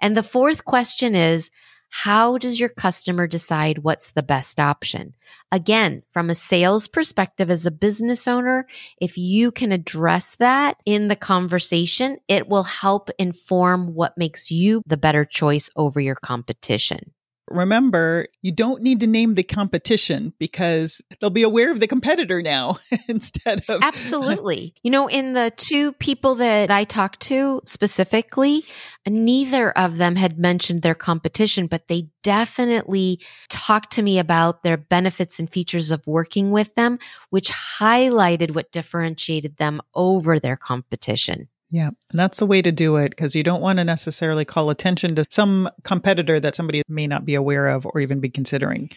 And 0.00 0.16
the 0.16 0.22
fourth 0.22 0.64
question 0.64 1.14
is, 1.14 1.50
how 1.90 2.38
does 2.38 2.58
your 2.58 2.70
customer 2.70 3.28
decide 3.28 3.78
what's 3.78 4.10
the 4.10 4.22
best 4.22 4.58
option? 4.58 5.14
Again, 5.52 6.02
from 6.10 6.28
a 6.28 6.34
sales 6.34 6.88
perspective 6.88 7.50
as 7.50 7.66
a 7.66 7.70
business 7.70 8.26
owner, 8.26 8.66
if 9.00 9.16
you 9.16 9.52
can 9.52 9.70
address 9.70 10.34
that 10.36 10.76
in 10.84 11.06
the 11.06 11.14
conversation, 11.14 12.18
it 12.26 12.48
will 12.48 12.64
help 12.64 13.10
inform 13.16 13.94
what 13.94 14.18
makes 14.18 14.50
you 14.50 14.82
the 14.86 14.96
better 14.96 15.24
choice 15.24 15.70
over 15.76 16.00
your 16.00 16.16
competition 16.16 17.12
remember, 17.48 18.26
you 18.42 18.52
don't 18.52 18.82
need 18.82 19.00
to 19.00 19.06
name 19.06 19.34
the 19.34 19.42
competition 19.42 20.32
because 20.38 21.02
they'll 21.20 21.30
be 21.30 21.42
aware 21.42 21.70
of 21.70 21.80
the 21.80 21.86
competitor 21.86 22.42
now 22.42 22.76
instead 23.08 23.62
of. 23.68 23.82
Absolutely. 23.82 24.74
you 24.82 24.90
know, 24.90 25.08
in 25.08 25.34
the 25.34 25.52
two 25.56 25.92
people 25.94 26.34
that 26.36 26.70
I 26.70 26.84
talked 26.84 27.20
to 27.22 27.60
specifically, 27.66 28.64
neither 29.06 29.70
of 29.72 29.96
them 29.98 30.16
had 30.16 30.38
mentioned 30.38 30.82
their 30.82 30.94
competition, 30.94 31.66
but 31.66 31.88
they 31.88 32.08
definitely 32.22 33.20
talked 33.48 33.92
to 33.92 34.02
me 34.02 34.18
about 34.18 34.62
their 34.62 34.76
benefits 34.76 35.38
and 35.38 35.50
features 35.50 35.90
of 35.90 36.06
working 36.06 36.50
with 36.50 36.74
them, 36.74 36.98
which 37.30 37.50
highlighted 37.50 38.54
what 38.54 38.72
differentiated 38.72 39.56
them 39.58 39.80
over 39.94 40.38
their 40.38 40.56
competition. 40.56 41.48
Yeah, 41.70 41.88
and 41.88 42.18
that's 42.18 42.38
the 42.38 42.46
way 42.46 42.62
to 42.62 42.70
do 42.70 42.96
it 42.96 43.10
because 43.10 43.34
you 43.34 43.42
don't 43.42 43.62
want 43.62 43.78
to 43.78 43.84
necessarily 43.84 44.44
call 44.44 44.70
attention 44.70 45.16
to 45.16 45.24
some 45.30 45.68
competitor 45.82 46.38
that 46.38 46.54
somebody 46.54 46.82
may 46.88 47.06
not 47.06 47.24
be 47.24 47.34
aware 47.34 47.66
of 47.66 47.84
or 47.86 48.00
even 48.00 48.20
be 48.20 48.28
considering. 48.28 48.90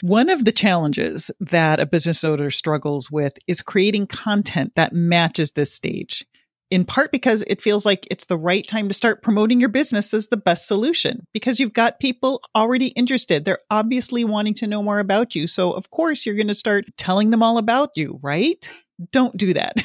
One 0.00 0.28
of 0.28 0.44
the 0.44 0.52
challenges 0.52 1.30
that 1.38 1.80
a 1.80 1.86
business 1.86 2.24
owner 2.24 2.50
struggles 2.50 3.10
with 3.10 3.38
is 3.46 3.62
creating 3.62 4.08
content 4.08 4.72
that 4.74 4.92
matches 4.92 5.52
this 5.52 5.72
stage. 5.72 6.26
In 6.70 6.84
part 6.84 7.12
because 7.12 7.42
it 7.46 7.62
feels 7.62 7.86
like 7.86 8.08
it's 8.10 8.24
the 8.24 8.38
right 8.38 8.66
time 8.66 8.88
to 8.88 8.94
start 8.94 9.22
promoting 9.22 9.60
your 9.60 9.68
business 9.68 10.12
as 10.12 10.28
the 10.28 10.36
best 10.36 10.66
solution 10.66 11.24
because 11.32 11.60
you've 11.60 11.74
got 11.74 12.00
people 12.00 12.42
already 12.56 12.88
interested. 12.88 13.44
They're 13.44 13.58
obviously 13.70 14.24
wanting 14.24 14.54
to 14.54 14.66
know 14.66 14.82
more 14.82 14.98
about 14.98 15.36
you. 15.36 15.46
So, 15.46 15.72
of 15.72 15.90
course, 15.90 16.26
you're 16.26 16.34
going 16.34 16.48
to 16.48 16.54
start 16.54 16.86
telling 16.96 17.30
them 17.30 17.44
all 17.44 17.58
about 17.58 17.90
you, 17.94 18.18
right? 18.22 18.68
Don't 19.12 19.36
do 19.36 19.54
that. 19.54 19.80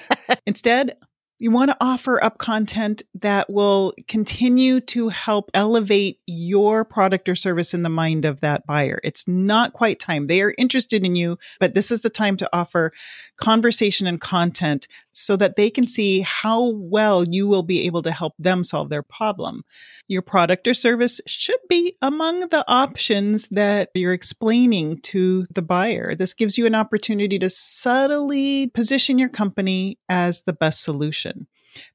Instead, 0.46 0.96
you 1.38 1.50
want 1.50 1.70
to 1.70 1.76
offer 1.80 2.22
up 2.22 2.38
content 2.38 3.02
that 3.14 3.50
will 3.50 3.92
continue 4.06 4.80
to 4.80 5.08
help 5.08 5.50
elevate 5.52 6.20
your 6.26 6.84
product 6.84 7.28
or 7.28 7.34
service 7.34 7.74
in 7.74 7.82
the 7.82 7.88
mind 7.88 8.24
of 8.24 8.40
that 8.40 8.66
buyer. 8.66 9.00
It's 9.02 9.26
not 9.26 9.72
quite 9.72 9.98
time. 9.98 10.26
They 10.26 10.42
are 10.42 10.54
interested 10.56 11.04
in 11.04 11.16
you, 11.16 11.38
but 11.58 11.74
this 11.74 11.90
is 11.90 12.02
the 12.02 12.10
time 12.10 12.36
to 12.36 12.48
offer 12.52 12.92
conversation 13.36 14.06
and 14.06 14.20
content 14.20 14.86
so 15.14 15.36
that 15.36 15.56
they 15.56 15.70
can 15.70 15.86
see 15.86 16.20
how 16.20 16.70
well 16.74 17.24
you 17.24 17.46
will 17.46 17.62
be 17.62 17.86
able 17.86 18.02
to 18.02 18.10
help 18.10 18.34
them 18.38 18.64
solve 18.64 18.90
their 18.90 19.02
problem. 19.02 19.62
Your 20.08 20.22
product 20.22 20.68
or 20.68 20.74
service 20.74 21.20
should 21.26 21.60
be 21.68 21.96
among 22.02 22.48
the 22.48 22.64
options 22.68 23.48
that 23.48 23.90
you're 23.94 24.12
explaining 24.12 24.98
to 25.02 25.46
the 25.54 25.62
buyer. 25.62 26.14
This 26.14 26.34
gives 26.34 26.58
you 26.58 26.66
an 26.66 26.74
opportunity 26.74 27.38
to 27.38 27.48
subtly 27.48 28.68
position 28.68 29.18
your 29.18 29.28
company 29.28 29.98
as 30.08 30.42
the 30.42 30.52
best 30.52 30.82
solution. 30.82 31.46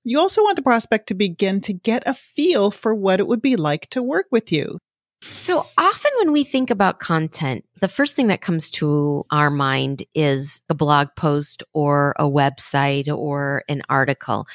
You 0.04 0.20
also 0.20 0.44
want 0.44 0.56
the 0.56 0.62
prospect 0.62 1.08
to 1.08 1.14
begin 1.14 1.62
to 1.62 1.74
get 1.74 2.04
a 2.06 2.14
feel 2.14 2.72
for 2.72 2.94
what 2.94 3.20
it 3.20 3.28
would 3.28 3.42
be 3.42 3.56
like 3.56 3.90
to 3.92 4.04
work 4.04 4.28
with 4.32 4.52
you. 4.52 4.80
So 5.22 5.66
often 5.78 6.12
when 6.20 6.32
we 6.32 6.44
think 6.44 6.70
about 6.70 7.00
content, 7.00 7.66
the 7.82 7.88
first 7.88 8.16
thing 8.16 8.28
that 8.28 8.42
comes 8.42 8.70
to 8.72 9.26
our 9.32 9.50
mind 9.50 10.04
is 10.14 10.62
a 10.70 10.76
blog 10.76 11.10
post 11.16 11.64
or 11.74 12.14
a 12.18 12.24
website 12.24 13.08
or 13.08 13.64
an 13.70 13.82
article. 13.90 14.48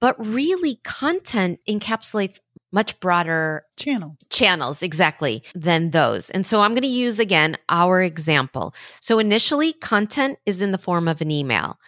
But 0.00 0.16
really, 0.24 0.80
content 0.82 1.60
encapsulates 1.68 2.40
much 2.72 2.98
broader 3.00 3.64
channel 3.76 4.16
channels 4.30 4.82
exactly 4.82 5.42
than 5.54 5.90
those. 5.90 6.30
And 6.30 6.46
so 6.46 6.60
I'm 6.60 6.72
going 6.72 6.82
to 6.82 6.88
use 6.88 7.18
again 7.18 7.56
our 7.68 8.02
example. 8.02 8.74
So 9.00 9.18
initially 9.18 9.74
content 9.74 10.38
is 10.46 10.62
in 10.62 10.72
the 10.72 10.78
form 10.78 11.06
of 11.06 11.20
an 11.20 11.30
email. 11.30 11.78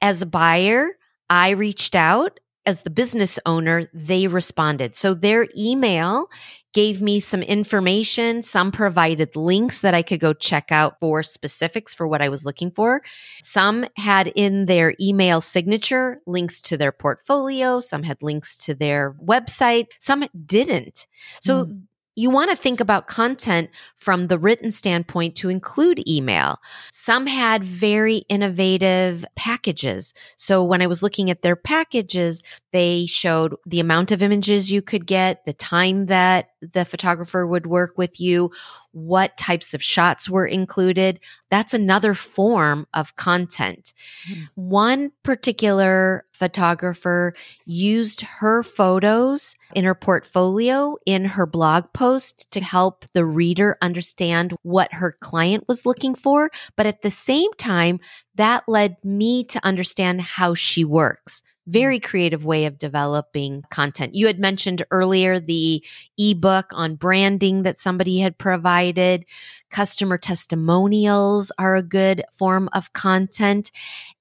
As 0.00 0.22
a 0.22 0.26
buyer, 0.26 0.90
I 1.28 1.50
reached 1.50 1.94
out 1.94 2.38
as 2.68 2.80
the 2.80 2.90
business 2.90 3.38
owner, 3.46 3.88
they 3.94 4.26
responded. 4.26 4.94
So 4.94 5.14
their 5.14 5.48
email 5.56 6.28
gave 6.74 7.00
me 7.00 7.20
some 7.20 7.42
information. 7.42 8.42
Some 8.42 8.70
provided 8.70 9.34
links 9.36 9.80
that 9.80 9.94
I 9.94 10.02
could 10.02 10.20
go 10.20 10.32
check 10.32 10.70
out 10.70 11.00
for 11.00 11.22
specifics 11.22 11.94
for 11.94 12.06
what 12.06 12.22
I 12.22 12.28
was 12.28 12.44
looking 12.44 12.70
for. 12.70 13.02
Some 13.40 13.86
had 13.96 14.28
in 14.28 14.66
their 14.66 14.94
email 15.00 15.40
signature 15.40 16.20
links 16.26 16.60
to 16.62 16.76
their 16.76 16.92
portfolio. 16.92 17.80
Some 17.80 18.02
had 18.02 18.22
links 18.22 18.56
to 18.58 18.74
their 18.74 19.16
website. 19.24 19.86
Some 19.98 20.26
didn't. 20.46 21.06
So 21.40 21.66
mm 21.66 21.82
you 22.18 22.30
want 22.30 22.50
to 22.50 22.56
think 22.56 22.80
about 22.80 23.06
content 23.06 23.70
from 23.96 24.26
the 24.26 24.38
written 24.38 24.72
standpoint 24.72 25.36
to 25.36 25.48
include 25.48 26.06
email. 26.08 26.58
Some 26.90 27.26
had 27.26 27.62
very 27.62 28.24
innovative 28.28 29.24
packages. 29.36 30.12
So 30.36 30.64
when 30.64 30.82
I 30.82 30.88
was 30.88 31.00
looking 31.00 31.30
at 31.30 31.42
their 31.42 31.54
packages, 31.54 32.42
they 32.72 33.06
showed 33.06 33.54
the 33.66 33.78
amount 33.78 34.10
of 34.10 34.20
images 34.20 34.72
you 34.72 34.82
could 34.82 35.06
get, 35.06 35.44
the 35.46 35.52
time 35.52 36.06
that 36.06 36.50
the 36.60 36.84
photographer 36.84 37.46
would 37.46 37.66
work 37.66 37.96
with 37.96 38.20
you, 38.20 38.50
what 38.98 39.36
types 39.36 39.74
of 39.74 39.82
shots 39.82 40.28
were 40.28 40.46
included. 40.46 41.20
That's 41.50 41.74
another 41.74 42.14
form 42.14 42.86
of 42.94 43.16
content. 43.16 43.92
Mm-hmm. 44.30 44.42
One 44.54 45.12
particular 45.22 46.24
photographer 46.32 47.34
used 47.64 48.20
her 48.20 48.62
photos 48.62 49.54
in 49.74 49.84
her 49.84 49.94
portfolio 49.94 50.96
in 51.04 51.24
her 51.24 51.46
blog 51.46 51.92
post 51.92 52.50
to 52.52 52.60
help 52.60 53.04
the 53.12 53.24
reader 53.24 53.76
understand 53.82 54.54
what 54.62 54.94
her 54.94 55.12
client 55.20 55.64
was 55.66 55.84
looking 55.84 56.14
for. 56.14 56.50
But 56.76 56.86
at 56.86 57.02
the 57.02 57.10
same 57.10 57.52
time, 57.58 58.00
that 58.36 58.64
led 58.68 58.96
me 59.04 59.44
to 59.44 59.64
understand 59.64 60.20
how 60.20 60.54
she 60.54 60.84
works 60.84 61.42
very 61.68 62.00
creative 62.00 62.44
way 62.44 62.64
of 62.64 62.78
developing 62.78 63.62
content. 63.70 64.14
You 64.14 64.26
had 64.26 64.38
mentioned 64.38 64.84
earlier 64.90 65.38
the 65.38 65.84
ebook 66.16 66.66
on 66.72 66.96
branding 66.96 67.62
that 67.62 67.78
somebody 67.78 68.18
had 68.18 68.38
provided. 68.38 69.26
Customer 69.70 70.16
testimonials 70.16 71.52
are 71.58 71.76
a 71.76 71.82
good 71.82 72.24
form 72.32 72.68
of 72.72 72.92
content. 72.94 73.70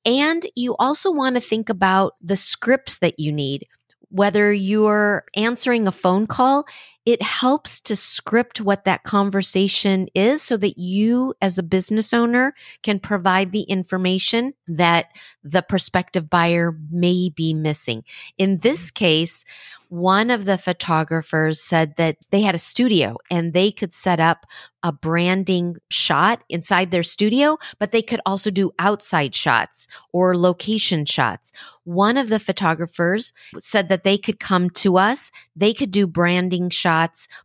And 0.06 0.46
you 0.56 0.76
also 0.78 1.12
want 1.12 1.36
to 1.36 1.42
think 1.42 1.70
about 1.70 2.16
the 2.22 2.36
scripts 2.36 3.00
that 3.00 3.20
you 3.20 3.32
need. 3.32 3.68
Whether 4.10 4.54
you're 4.54 5.26
answering 5.36 5.88
a 5.88 5.92
phone 5.92 6.28
call, 6.28 6.66
it 7.08 7.22
helps 7.22 7.80
to 7.80 7.96
script 7.96 8.60
what 8.60 8.84
that 8.84 9.04
conversation 9.04 10.10
is 10.14 10.42
so 10.42 10.58
that 10.58 10.78
you 10.78 11.34
as 11.42 11.58
a 11.58 11.64
business 11.64 12.14
owner 12.14 12.54
can 12.84 13.00
provide 13.00 13.54
the 13.54 13.62
information 13.62 14.54
that 14.68 15.06
the 15.42 15.62
prospective 15.62 16.30
buyer 16.30 16.78
may 16.92 17.30
be 17.30 17.54
missing. 17.54 18.04
In 18.38 18.58
this 18.58 18.88
mm-hmm. 18.88 19.06
case, 19.06 19.46
one 19.88 20.30
of 20.30 20.44
the 20.44 20.58
photographers 20.58 21.62
said 21.62 21.96
that 21.96 22.18
they 22.30 22.42
had 22.42 22.56
a 22.56 22.60
studio 22.60 23.16
and 23.32 23.54
they 23.54 23.72
could 23.72 23.94
set 23.94 24.20
up 24.20 24.46
a 24.84 24.92
branding 24.92 25.78
shot 25.90 26.44
inside 26.50 26.92
their 26.92 27.04
studio, 27.04 27.58
but 27.80 27.92
they 27.92 28.02
could 28.02 28.20
also 28.26 28.52
do 28.52 28.72
outside 28.80 29.34
shots 29.34 29.88
or 30.12 30.36
location 30.36 31.06
shots. 31.06 31.54
One 31.86 32.18
of 32.18 32.28
the 32.28 32.40
photographers 32.40 33.32
said 33.60 33.88
that 33.88 34.04
they 34.04 34.18
could 34.18 34.42
come 34.42 34.70
to 34.72 34.98
us, 34.98 35.32
they 35.56 35.74
could 35.74 35.92
do 35.92 36.06
branding 36.06 36.70
shots 36.70 36.97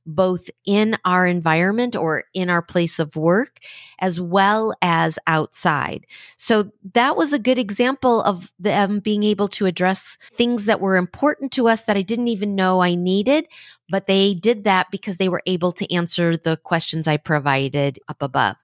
both 0.07 0.51
in 0.65 0.97
our 1.05 1.27
environment 1.27 1.97
or 1.97 2.25
in 2.35 2.51
our 2.51 2.63
place 2.63 2.99
of 2.99 3.17
work 3.17 3.59
as 3.99 4.21
well 4.21 4.75
as 4.83 5.19
outside. 5.27 6.07
So 6.37 6.73
that 6.95 7.17
was 7.17 7.33
a 7.33 7.39
good 7.39 7.59
example 7.59 8.23
of 8.23 8.53
them 8.59 9.01
being 9.01 9.23
able 9.23 9.49
to 9.49 9.67
address 9.67 10.17
things 10.33 10.65
that 10.67 10.81
were 10.81 10.97
important 10.97 11.53
to 11.53 11.69
us 11.69 11.85
that 11.85 11.97
I 11.97 12.03
didn't 12.03 12.29
even 12.29 12.55
know 12.55 12.81
I 12.83 12.95
needed, 12.95 13.47
but 13.89 14.07
they 14.07 14.35
did 14.35 14.65
that 14.65 14.91
because 14.91 15.19
they 15.19 15.29
were 15.29 15.43
able 15.47 15.73
to 15.73 15.95
answer 15.95 16.37
the 16.37 16.57
questions 16.57 17.07
I 17.07 17.17
provided 17.17 17.99
up 18.09 18.23
above. 18.23 18.57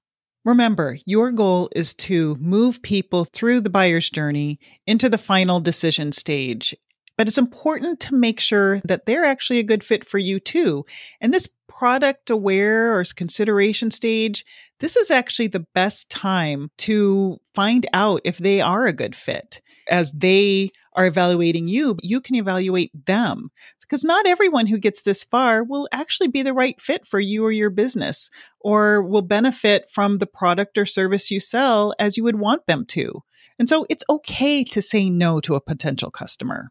Remember, 0.45 0.97
your 1.05 1.31
goal 1.31 1.69
is 1.75 1.93
to 1.95 2.37
move 2.41 2.81
people 2.81 3.25
through 3.25 3.61
the 3.61 3.71
buyer's 3.71 4.09
journey 4.09 4.59
into 4.87 5.09
the 5.09 5.19
final 5.19 5.61
decision 5.61 6.13
stage 6.13 6.75
but 7.19 7.27
it's 7.27 7.37
important 7.37 7.99
to 7.99 8.15
make 8.15 8.39
sure 8.39 8.79
that 8.85 9.05
they're 9.05 9.25
actually 9.25 9.59
a 9.59 9.65
good 9.65 9.85
fit 9.85 10.09
for 10.09 10.19
you 10.19 10.39
too. 10.39 10.85
And 11.21 11.35
this 11.35 11.49
product 11.67 12.31
aware 12.31 12.97
or 12.97 13.05
consideration 13.15 13.91
stage, 13.91 14.45
this 14.79 14.97
is 14.97 15.11
actually 15.11 15.49
the 15.49 15.67
best 15.75 16.11
time 16.11 16.71
to 16.79 17.39
find 17.55 17.87
out 17.93 18.21
if 18.25 18.39
they 18.39 18.61
are 18.61 18.87
a 18.87 18.93
good 18.93 19.17
fit. 19.17 19.61
As 19.91 20.13
they 20.13 20.71
are 20.95 21.07
evaluating 21.07 21.67
you, 21.67 21.97
you 22.03 22.21
can 22.21 22.37
evaluate 22.37 22.93
them. 23.07 23.49
Because 23.81 24.05
not 24.05 24.27
everyone 24.27 24.67
who 24.67 24.79
gets 24.79 25.03
this 25.03 25.25
far 25.25 25.65
will 25.65 25.89
actually 25.93 26.29
be 26.29 26.43
the 26.43 26.53
right 26.53 26.81
fit 26.81 27.05
for 27.07 27.19
you 27.19 27.45
or 27.45 27.51
your 27.51 27.71
business, 27.71 28.31
or 28.61 29.03
will 29.03 29.23
benefit 29.23 29.91
from 29.93 30.19
the 30.19 30.27
product 30.27 30.79
or 30.79 30.87
service 30.87 31.31
you 31.31 31.41
sell 31.41 31.95
as 31.99 32.17
you 32.17 32.23
would 32.23 32.39
want 32.39 32.67
them 32.67 32.85
to. 32.87 33.23
And 33.59 33.69
so 33.69 33.87
it's 33.89 34.05
okay 34.09 34.63
to 34.65 34.81
say 34.81 35.11
no 35.11 35.41
to 35.41 35.57
a 35.57 35.61
potential 35.61 36.11
customer. 36.11 36.71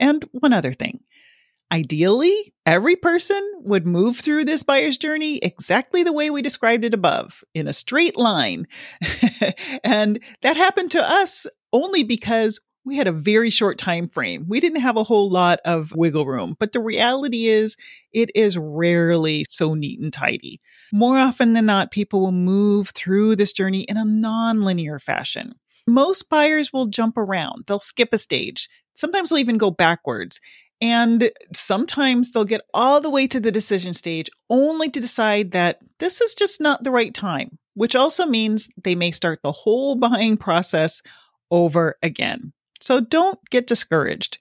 And 0.00 0.28
one 0.32 0.52
other 0.52 0.72
thing. 0.72 1.00
Ideally, 1.70 2.54
every 2.64 2.96
person 2.96 3.42
would 3.60 3.86
move 3.86 4.18
through 4.18 4.46
this 4.46 4.62
buyer's 4.62 4.96
journey 4.96 5.36
exactly 5.38 6.02
the 6.02 6.14
way 6.14 6.30
we 6.30 6.40
described 6.40 6.84
it 6.84 6.94
above, 6.94 7.44
in 7.54 7.68
a 7.68 7.74
straight 7.74 8.16
line. 8.16 8.66
and 9.84 10.18
that 10.40 10.56
happened 10.56 10.90
to 10.92 11.02
us 11.02 11.46
only 11.72 12.04
because 12.04 12.58
we 12.88 12.96
had 12.96 13.06
a 13.06 13.12
very 13.12 13.50
short 13.50 13.76
time 13.76 14.08
frame. 14.08 14.46
We 14.48 14.60
didn't 14.60 14.80
have 14.80 14.96
a 14.96 15.04
whole 15.04 15.28
lot 15.30 15.60
of 15.66 15.92
wiggle 15.94 16.24
room, 16.24 16.56
but 16.58 16.72
the 16.72 16.80
reality 16.80 17.46
is 17.46 17.76
it 18.12 18.30
is 18.34 18.56
rarely 18.56 19.44
so 19.44 19.74
neat 19.74 20.00
and 20.00 20.10
tidy. 20.10 20.62
More 20.90 21.18
often 21.18 21.52
than 21.52 21.66
not, 21.66 21.90
people 21.90 22.20
will 22.20 22.32
move 22.32 22.90
through 22.94 23.36
this 23.36 23.52
journey 23.52 23.82
in 23.82 23.98
a 23.98 24.06
non-linear 24.06 24.98
fashion. 24.98 25.52
Most 25.86 26.30
buyers 26.30 26.72
will 26.72 26.86
jump 26.86 27.18
around. 27.18 27.64
They'll 27.66 27.78
skip 27.78 28.10
a 28.12 28.18
stage. 28.18 28.68
Sometimes 28.98 29.30
they'll 29.30 29.38
even 29.38 29.58
go 29.58 29.70
backwards. 29.70 30.40
And 30.80 31.30
sometimes 31.52 32.32
they'll 32.32 32.44
get 32.44 32.62
all 32.74 33.00
the 33.00 33.10
way 33.10 33.28
to 33.28 33.38
the 33.38 33.52
decision 33.52 33.94
stage 33.94 34.28
only 34.50 34.90
to 34.90 35.00
decide 35.00 35.52
that 35.52 35.78
this 35.98 36.20
is 36.20 36.34
just 36.34 36.60
not 36.60 36.82
the 36.82 36.90
right 36.90 37.14
time, 37.14 37.58
which 37.74 37.94
also 37.94 38.26
means 38.26 38.68
they 38.82 38.96
may 38.96 39.12
start 39.12 39.42
the 39.42 39.52
whole 39.52 39.94
buying 39.94 40.36
process 40.36 41.00
over 41.50 41.96
again. 42.02 42.52
So 42.80 43.00
don't 43.00 43.38
get 43.50 43.68
discouraged. 43.68 44.38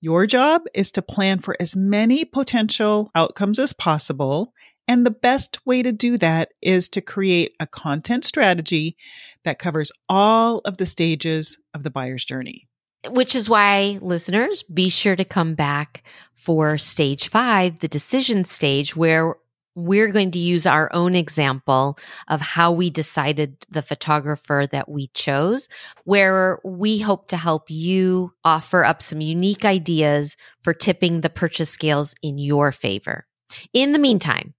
Your 0.00 0.26
job 0.26 0.62
is 0.74 0.90
to 0.92 1.02
plan 1.02 1.38
for 1.38 1.56
as 1.60 1.76
many 1.76 2.24
potential 2.24 3.12
outcomes 3.14 3.60
as 3.60 3.72
possible. 3.72 4.52
And 4.88 5.06
the 5.06 5.12
best 5.12 5.64
way 5.64 5.82
to 5.82 5.92
do 5.92 6.18
that 6.18 6.50
is 6.60 6.88
to 6.90 7.00
create 7.00 7.54
a 7.58 7.66
content 7.66 8.24
strategy 8.24 8.96
that 9.44 9.60
covers 9.60 9.92
all 10.08 10.58
of 10.58 10.78
the 10.78 10.86
stages 10.86 11.58
of 11.74 11.84
the 11.84 11.90
buyer's 11.90 12.24
journey 12.24 12.68
which 13.10 13.34
is 13.34 13.48
why 13.48 13.98
listeners 14.00 14.62
be 14.62 14.88
sure 14.88 15.16
to 15.16 15.24
come 15.24 15.54
back 15.54 16.02
for 16.34 16.78
stage 16.78 17.28
five, 17.28 17.80
the 17.80 17.88
decision 17.88 18.44
stage, 18.44 18.94
where 18.96 19.36
we're 19.76 20.12
going 20.12 20.30
to 20.30 20.38
use 20.38 20.66
our 20.66 20.88
own 20.92 21.16
example 21.16 21.98
of 22.28 22.40
how 22.40 22.70
we 22.70 22.90
decided 22.90 23.56
the 23.70 23.82
photographer 23.82 24.64
that 24.70 24.88
we 24.88 25.08
chose, 25.08 25.68
where 26.04 26.60
we 26.64 26.98
hope 26.98 27.26
to 27.28 27.36
help 27.36 27.70
you 27.70 28.32
offer 28.44 28.84
up 28.84 29.02
some 29.02 29.20
unique 29.20 29.64
ideas 29.64 30.36
for 30.62 30.72
tipping 30.72 31.20
the 31.20 31.30
purchase 31.30 31.70
scales 31.70 32.14
in 32.22 32.38
your 32.38 32.70
favor. 32.70 33.26
In 33.72 33.92
the 33.92 33.98
meantime, 33.98 34.54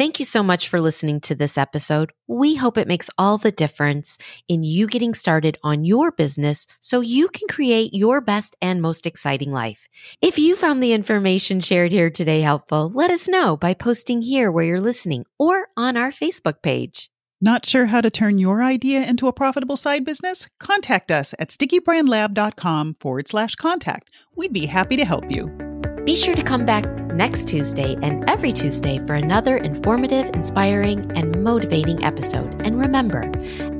Thank 0.00 0.18
you 0.18 0.24
so 0.24 0.42
much 0.42 0.70
for 0.70 0.80
listening 0.80 1.20
to 1.20 1.34
this 1.34 1.58
episode. 1.58 2.10
We 2.26 2.54
hope 2.54 2.78
it 2.78 2.88
makes 2.88 3.10
all 3.18 3.36
the 3.36 3.52
difference 3.52 4.16
in 4.48 4.62
you 4.62 4.86
getting 4.86 5.12
started 5.12 5.58
on 5.62 5.84
your 5.84 6.10
business 6.10 6.66
so 6.80 7.02
you 7.02 7.28
can 7.28 7.46
create 7.48 7.92
your 7.92 8.22
best 8.22 8.56
and 8.62 8.80
most 8.80 9.04
exciting 9.06 9.52
life. 9.52 9.90
If 10.22 10.38
you 10.38 10.56
found 10.56 10.82
the 10.82 10.94
information 10.94 11.60
shared 11.60 11.92
here 11.92 12.08
today 12.08 12.40
helpful, 12.40 12.88
let 12.94 13.10
us 13.10 13.28
know 13.28 13.58
by 13.58 13.74
posting 13.74 14.22
here 14.22 14.50
where 14.50 14.64
you're 14.64 14.80
listening 14.80 15.26
or 15.38 15.68
on 15.76 15.98
our 15.98 16.12
Facebook 16.12 16.62
page. 16.62 17.10
Not 17.42 17.66
sure 17.66 17.84
how 17.84 18.00
to 18.00 18.08
turn 18.08 18.38
your 18.38 18.62
idea 18.62 19.04
into 19.04 19.28
a 19.28 19.34
profitable 19.34 19.76
side 19.76 20.06
business? 20.06 20.48
Contact 20.58 21.10
us 21.10 21.34
at 21.38 21.50
stickybrandlab.com 21.50 22.94
forward 23.00 23.28
slash 23.28 23.54
contact. 23.54 24.08
We'd 24.34 24.54
be 24.54 24.64
happy 24.64 24.96
to 24.96 25.04
help 25.04 25.30
you. 25.30 25.69
Be 26.04 26.16
sure 26.16 26.34
to 26.34 26.42
come 26.42 26.64
back 26.64 26.86
next 27.12 27.46
Tuesday 27.46 27.94
and 28.00 28.28
every 28.28 28.54
Tuesday 28.54 28.98
for 29.06 29.14
another 29.14 29.58
informative, 29.58 30.30
inspiring, 30.32 31.04
and 31.14 31.42
motivating 31.44 32.02
episode. 32.02 32.62
And 32.62 32.80
remember, 32.80 33.30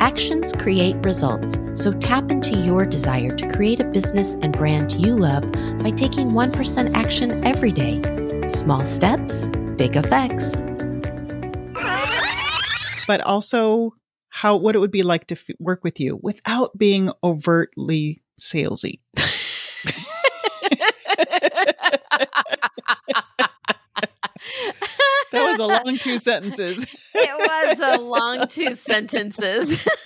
actions 0.01 0.53
create 0.53 0.97
results. 0.97 1.59
So 1.73 1.93
tap 1.93 2.31
into 2.31 2.55
your 2.55 2.85
desire 2.85 3.35
to 3.37 3.49
create 3.49 3.81
a 3.81 3.85
business 3.85 4.35
and 4.43 4.53
brand 4.53 4.93
you 4.93 5.17
love 5.17 5.51
by 5.83 5.93
taking 5.93 6.33
1% 6.33 6.95
action 6.95 7.43
every 7.43 7.73
day. 7.73 8.03
Small 8.49 8.85
steps, 8.85 9.49
big 9.77 9.97
effects. 9.97 10.63
But 13.07 13.23
also 13.23 13.95
how 14.29 14.57
what 14.57 14.77
it 14.77 14.79
would 14.79 14.91
be 14.91 15.03
like 15.03 15.27
to 15.29 15.37
f- 15.37 15.57
work 15.59 15.83
with 15.83 15.99
you 15.99 16.21
without 16.23 16.77
being 16.77 17.11
overtly 17.25 18.21
salesy. 18.39 19.01
That 25.33 25.43
was 25.45 25.59
a 25.61 25.67
long 25.67 25.99
two 25.99 26.19
sentences. 26.19 26.87
it 27.15 27.79
was 27.79 27.79
a 27.81 28.01
long 28.01 28.47
two 28.49 28.75
sentences. 28.75 29.87